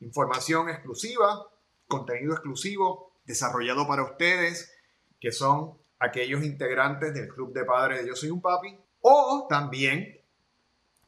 información 0.00 0.68
exclusiva, 0.68 1.46
contenido 1.86 2.32
exclusivo 2.32 3.14
desarrollado 3.24 3.86
para 3.86 4.02
ustedes, 4.02 4.74
que 5.20 5.32
son 5.32 5.78
aquellos 5.98 6.42
integrantes 6.42 7.14
del 7.14 7.28
Club 7.28 7.52
de 7.52 7.64
Padres 7.64 8.02
de 8.02 8.08
Yo 8.08 8.16
Soy 8.16 8.30
un 8.30 8.42
Papi, 8.42 8.78
o 9.00 9.46
también 9.48 10.20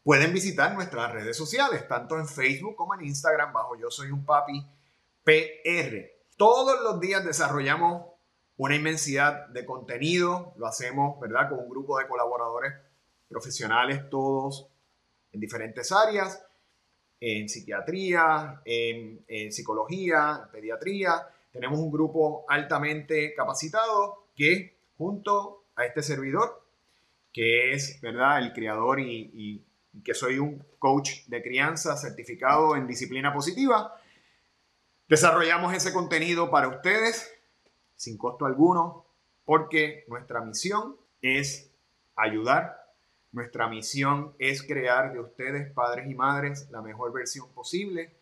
pueden 0.02 0.33
visitar 0.33 0.74
nuestras 0.74 1.12
redes 1.12 1.37
sociales, 1.37 1.87
tanto 1.87 2.18
en 2.18 2.26
Facebook 2.26 2.74
como 2.76 2.94
en 2.94 3.05
Instagram, 3.05 3.52
bajo 3.52 3.76
Yo 3.78 3.90
Soy 3.90 4.11
un 4.11 4.24
Papi 4.24 4.64
PR. 5.24 6.11
Todos 6.37 6.81
los 6.83 7.00
días 7.00 7.24
desarrollamos 7.24 8.07
una 8.57 8.74
inmensidad 8.74 9.46
de 9.48 9.64
contenido, 9.64 10.52
lo 10.57 10.66
hacemos, 10.66 11.18
¿verdad? 11.20 11.48
Con 11.48 11.61
un 11.61 11.68
grupo 11.68 11.98
de 11.98 12.09
colaboradores 12.09 12.74
profesionales, 13.28 14.09
todos 14.11 14.68
en 15.33 15.40
diferentes 15.40 15.92
áreas, 15.92 16.44
en 17.20 17.48
psiquiatría, 17.48 18.61
en, 18.64 19.24
en 19.28 19.52
psicología, 19.52 20.42
en 20.44 20.50
pediatría. 20.50 21.28
Tenemos 21.52 21.78
un 21.78 21.90
grupo 21.90 22.44
altamente 22.48 23.35
capacitado 23.35 24.26
que 24.35 24.76
junto 24.98 25.64
a 25.76 25.85
este 25.85 26.02
servidor 26.02 26.62
que 27.33 27.73
es, 27.73 28.01
¿verdad?, 28.01 28.38
el 28.38 28.53
creador 28.53 29.01
y, 29.01 29.64
que 30.05 30.14
soy 30.14 30.38
un 30.38 30.64
coach 30.79 31.27
de 31.27 31.42
crianza 31.42 31.97
certificado 31.99 32.77
en 32.77 32.87
disciplina 32.87 33.33
positiva. 33.33 33.95
Desarrollamos 35.07 35.75
ese 35.75 35.92
contenido 35.92 36.51
para 36.51 36.68
ustedes 36.68 37.31
sin 37.95 38.16
costo 38.16 38.47
alguno 38.47 39.05
porque 39.45 40.05
nuestra 40.09 40.40
misión 40.40 40.97
es 41.21 41.71
ayudar. 42.16 42.95
Nuestra 43.33 43.68
misión 43.68 44.35
es 44.38 44.62
crear 44.62 45.12
de 45.12 45.21
ustedes, 45.21 45.71
padres 45.73 46.09
y 46.11 46.14
madres, 46.14 46.71
la 46.71 46.81
mejor 46.81 47.12
versión 47.12 47.51
posible. 47.53 48.14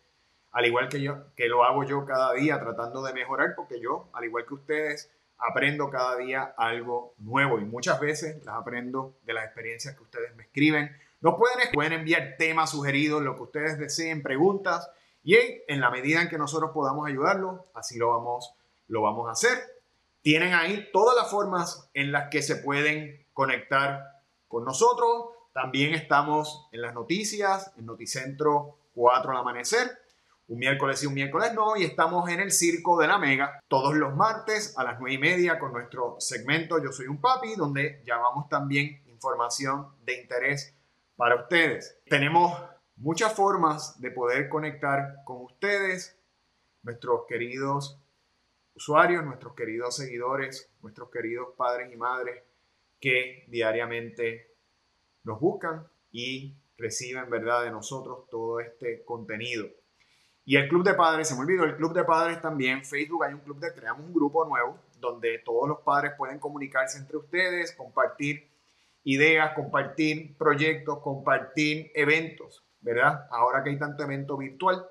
Al 0.51 0.65
igual 0.65 0.89
que 0.89 1.01
yo, 1.01 1.33
que 1.35 1.47
lo 1.47 1.63
hago 1.63 1.85
yo 1.85 2.05
cada 2.05 2.33
día 2.33 2.59
tratando 2.59 3.01
de 3.01 3.13
mejorar, 3.13 3.53
porque 3.55 3.79
yo, 3.79 4.09
al 4.13 4.25
igual 4.25 4.45
que 4.45 4.53
ustedes, 4.53 5.09
aprendo 5.41 5.89
cada 5.89 6.17
día 6.17 6.53
algo 6.57 7.15
nuevo 7.17 7.59
y 7.59 7.65
muchas 7.65 7.99
veces 7.99 8.43
las 8.45 8.55
aprendo 8.55 9.17
de 9.23 9.33
las 9.33 9.45
experiencias 9.45 9.95
que 9.95 10.03
ustedes 10.03 10.35
me 10.35 10.43
escriben. 10.43 10.95
Nos 11.19 11.35
pueden, 11.35 11.57
pueden 11.73 11.93
enviar 11.93 12.35
temas 12.37 12.71
sugeridos, 12.71 13.21
lo 13.21 13.35
que 13.35 13.43
ustedes 13.43 13.79
deseen, 13.79 14.21
preguntas 14.21 14.89
y 15.23 15.35
en 15.67 15.81
la 15.81 15.89
medida 15.89 16.21
en 16.21 16.29
que 16.29 16.37
nosotros 16.37 16.71
podamos 16.73 17.07
ayudarlos, 17.07 17.61
así 17.73 17.97
lo 17.97 18.09
vamos, 18.09 18.53
lo 18.87 19.01
vamos 19.01 19.27
a 19.29 19.31
hacer. 19.31 19.57
Tienen 20.21 20.53
ahí 20.53 20.89
todas 20.93 21.15
las 21.15 21.29
formas 21.29 21.89
en 21.93 22.11
las 22.11 22.29
que 22.29 22.41
se 22.41 22.57
pueden 22.57 23.25
conectar 23.33 24.23
con 24.47 24.63
nosotros. 24.63 25.25
También 25.53 25.93
estamos 25.93 26.67
en 26.71 26.81
las 26.81 26.93
noticias, 26.93 27.71
en 27.77 27.85
Noticentro 27.87 28.77
4 28.93 29.31
al 29.31 29.37
amanecer 29.37 30.01
un 30.51 30.59
miércoles 30.59 31.01
y 31.01 31.05
un 31.05 31.13
miércoles 31.13 31.53
no, 31.53 31.77
y 31.77 31.85
estamos 31.85 32.29
en 32.29 32.41
el 32.41 32.51
Circo 32.51 32.99
de 32.99 33.07
la 33.07 33.17
Mega 33.17 33.63
todos 33.69 33.95
los 33.95 34.13
martes 34.17 34.77
a 34.77 34.83
las 34.83 34.99
nueve 34.99 35.13
y 35.13 35.17
media 35.17 35.57
con 35.57 35.71
nuestro 35.71 36.17
segmento 36.19 36.83
Yo 36.83 36.91
Soy 36.91 37.07
un 37.07 37.21
Papi, 37.21 37.55
donde 37.55 38.03
llamamos 38.05 38.49
también 38.49 39.01
información 39.07 39.95
de 40.03 40.21
interés 40.21 40.75
para 41.15 41.37
ustedes. 41.37 41.97
Tenemos 42.05 42.61
muchas 42.97 43.33
formas 43.33 44.01
de 44.01 44.11
poder 44.11 44.49
conectar 44.49 45.23
con 45.23 45.41
ustedes, 45.41 46.19
nuestros 46.83 47.21
queridos 47.29 47.97
usuarios, 48.75 49.23
nuestros 49.23 49.55
queridos 49.55 49.95
seguidores, 49.95 50.69
nuestros 50.81 51.09
queridos 51.11 51.55
padres 51.55 51.93
y 51.93 51.95
madres 51.95 52.43
que 52.99 53.45
diariamente 53.47 54.53
nos 55.23 55.39
buscan 55.39 55.87
y 56.11 56.57
reciben, 56.77 57.29
¿verdad?, 57.29 57.63
de 57.63 57.71
nosotros 57.71 58.27
todo 58.29 58.59
este 58.59 59.05
contenido. 59.05 59.69
Y 60.51 60.57
el 60.57 60.67
club 60.67 60.83
de 60.83 60.95
padres, 60.95 61.29
se 61.29 61.35
me 61.35 61.43
olvidó, 61.43 61.63
el 61.63 61.77
club 61.77 61.93
de 61.93 62.03
padres 62.03 62.41
también, 62.41 62.83
Facebook 62.83 63.23
hay 63.23 63.33
un 63.33 63.39
club 63.39 63.57
de, 63.61 63.73
creamos 63.73 64.05
un 64.05 64.13
grupo 64.13 64.43
nuevo 64.43 64.77
donde 64.99 65.39
todos 65.39 65.65
los 65.69 65.79
padres 65.79 66.11
pueden 66.17 66.39
comunicarse 66.39 66.97
entre 66.97 67.15
ustedes, 67.15 67.71
compartir 67.71 68.51
ideas, 69.05 69.53
compartir 69.53 70.35
proyectos, 70.37 70.99
compartir 70.99 71.89
eventos, 71.95 72.65
¿verdad? 72.81 73.29
Ahora 73.31 73.63
que 73.63 73.69
hay 73.69 73.79
tanto 73.79 74.03
evento 74.03 74.35
virtual, 74.35 74.85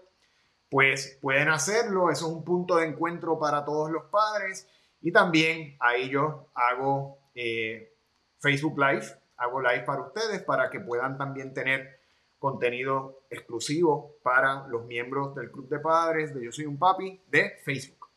pues 0.70 1.18
pueden 1.20 1.51
hacerlo, 1.51 2.11
eso 2.11 2.29
es 2.29 2.33
un 2.33 2.42
punto 2.42 2.77
de 2.77 2.87
encuentro 2.87 3.38
para 3.38 3.62
todos 3.62 3.90
los 3.90 4.05
padres 4.05 4.66
y 5.03 5.12
también 5.12 5.77
ahí 5.81 6.09
yo 6.09 6.46
hago 6.55 7.18
eh, 7.35 7.99
Facebook 8.38 8.79
Live, 8.79 9.05
hago 9.37 9.61
live 9.61 9.83
para 9.83 10.01
ustedes 10.01 10.42
para 10.42 10.70
que 10.70 10.81
puedan 10.81 11.18
también 11.18 11.53
tener 11.53 11.99
contenido 12.40 13.20
exclusivo 13.31 14.16
para 14.22 14.66
los 14.66 14.87
miembros 14.87 15.35
del 15.37 15.53
Club 15.53 15.68
de 15.68 15.79
Padres 15.79 16.35
de 16.35 16.44
Yo 16.44 16.50
Soy 16.50 16.64
un 16.64 16.79
Papi 16.79 17.20
de 17.29 17.59
Facebook. 17.62 18.09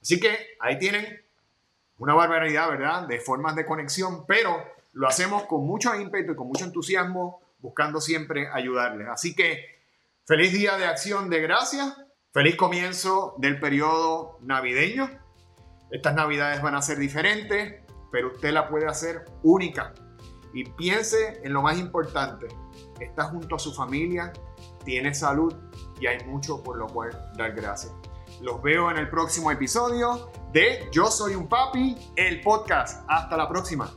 Así 0.00 0.20
que 0.20 0.56
ahí 0.60 0.78
tienen 0.78 1.04
una 1.98 2.14
barbaridad, 2.14 2.70
¿verdad? 2.70 3.08
De 3.08 3.18
formas 3.18 3.56
de 3.56 3.66
conexión, 3.66 4.24
pero 4.24 4.64
lo 4.92 5.08
hacemos 5.08 5.42
con 5.44 5.66
mucho 5.66 5.94
ímpetu 5.94 6.32
y 6.32 6.36
con 6.36 6.46
mucho 6.46 6.64
entusiasmo, 6.64 7.42
buscando 7.58 8.00
siempre 8.00 8.48
ayudarles. 8.52 9.08
Así 9.08 9.34
que 9.34 9.80
feliz 10.24 10.52
día 10.52 10.76
de 10.76 10.86
acción 10.86 11.28
de 11.28 11.40
gracias, 11.40 11.96
feliz 12.32 12.54
comienzo 12.54 13.34
del 13.38 13.58
periodo 13.58 14.38
navideño. 14.42 15.10
Estas 15.90 16.14
navidades 16.14 16.62
van 16.62 16.76
a 16.76 16.82
ser 16.82 16.98
diferentes, 16.98 17.82
pero 18.12 18.28
usted 18.28 18.52
la 18.52 18.68
puede 18.68 18.86
hacer 18.86 19.24
única. 19.42 19.92
Y 20.52 20.64
piense 20.64 21.40
en 21.42 21.52
lo 21.52 21.62
más 21.62 21.78
importante, 21.78 22.48
está 23.00 23.24
junto 23.24 23.56
a 23.56 23.58
su 23.58 23.72
familia, 23.72 24.32
tiene 24.84 25.14
salud 25.14 25.54
y 26.00 26.06
hay 26.06 26.24
mucho 26.24 26.62
por 26.62 26.78
lo 26.78 26.86
cual 26.86 27.10
dar 27.36 27.52
gracias. 27.52 27.92
Los 28.40 28.62
veo 28.62 28.90
en 28.90 28.98
el 28.98 29.08
próximo 29.08 29.50
episodio 29.50 30.30
de 30.52 30.88
Yo 30.92 31.06
Soy 31.06 31.34
un 31.34 31.48
Papi, 31.48 31.96
el 32.16 32.40
podcast. 32.42 33.04
Hasta 33.08 33.36
la 33.36 33.48
próxima. 33.48 33.90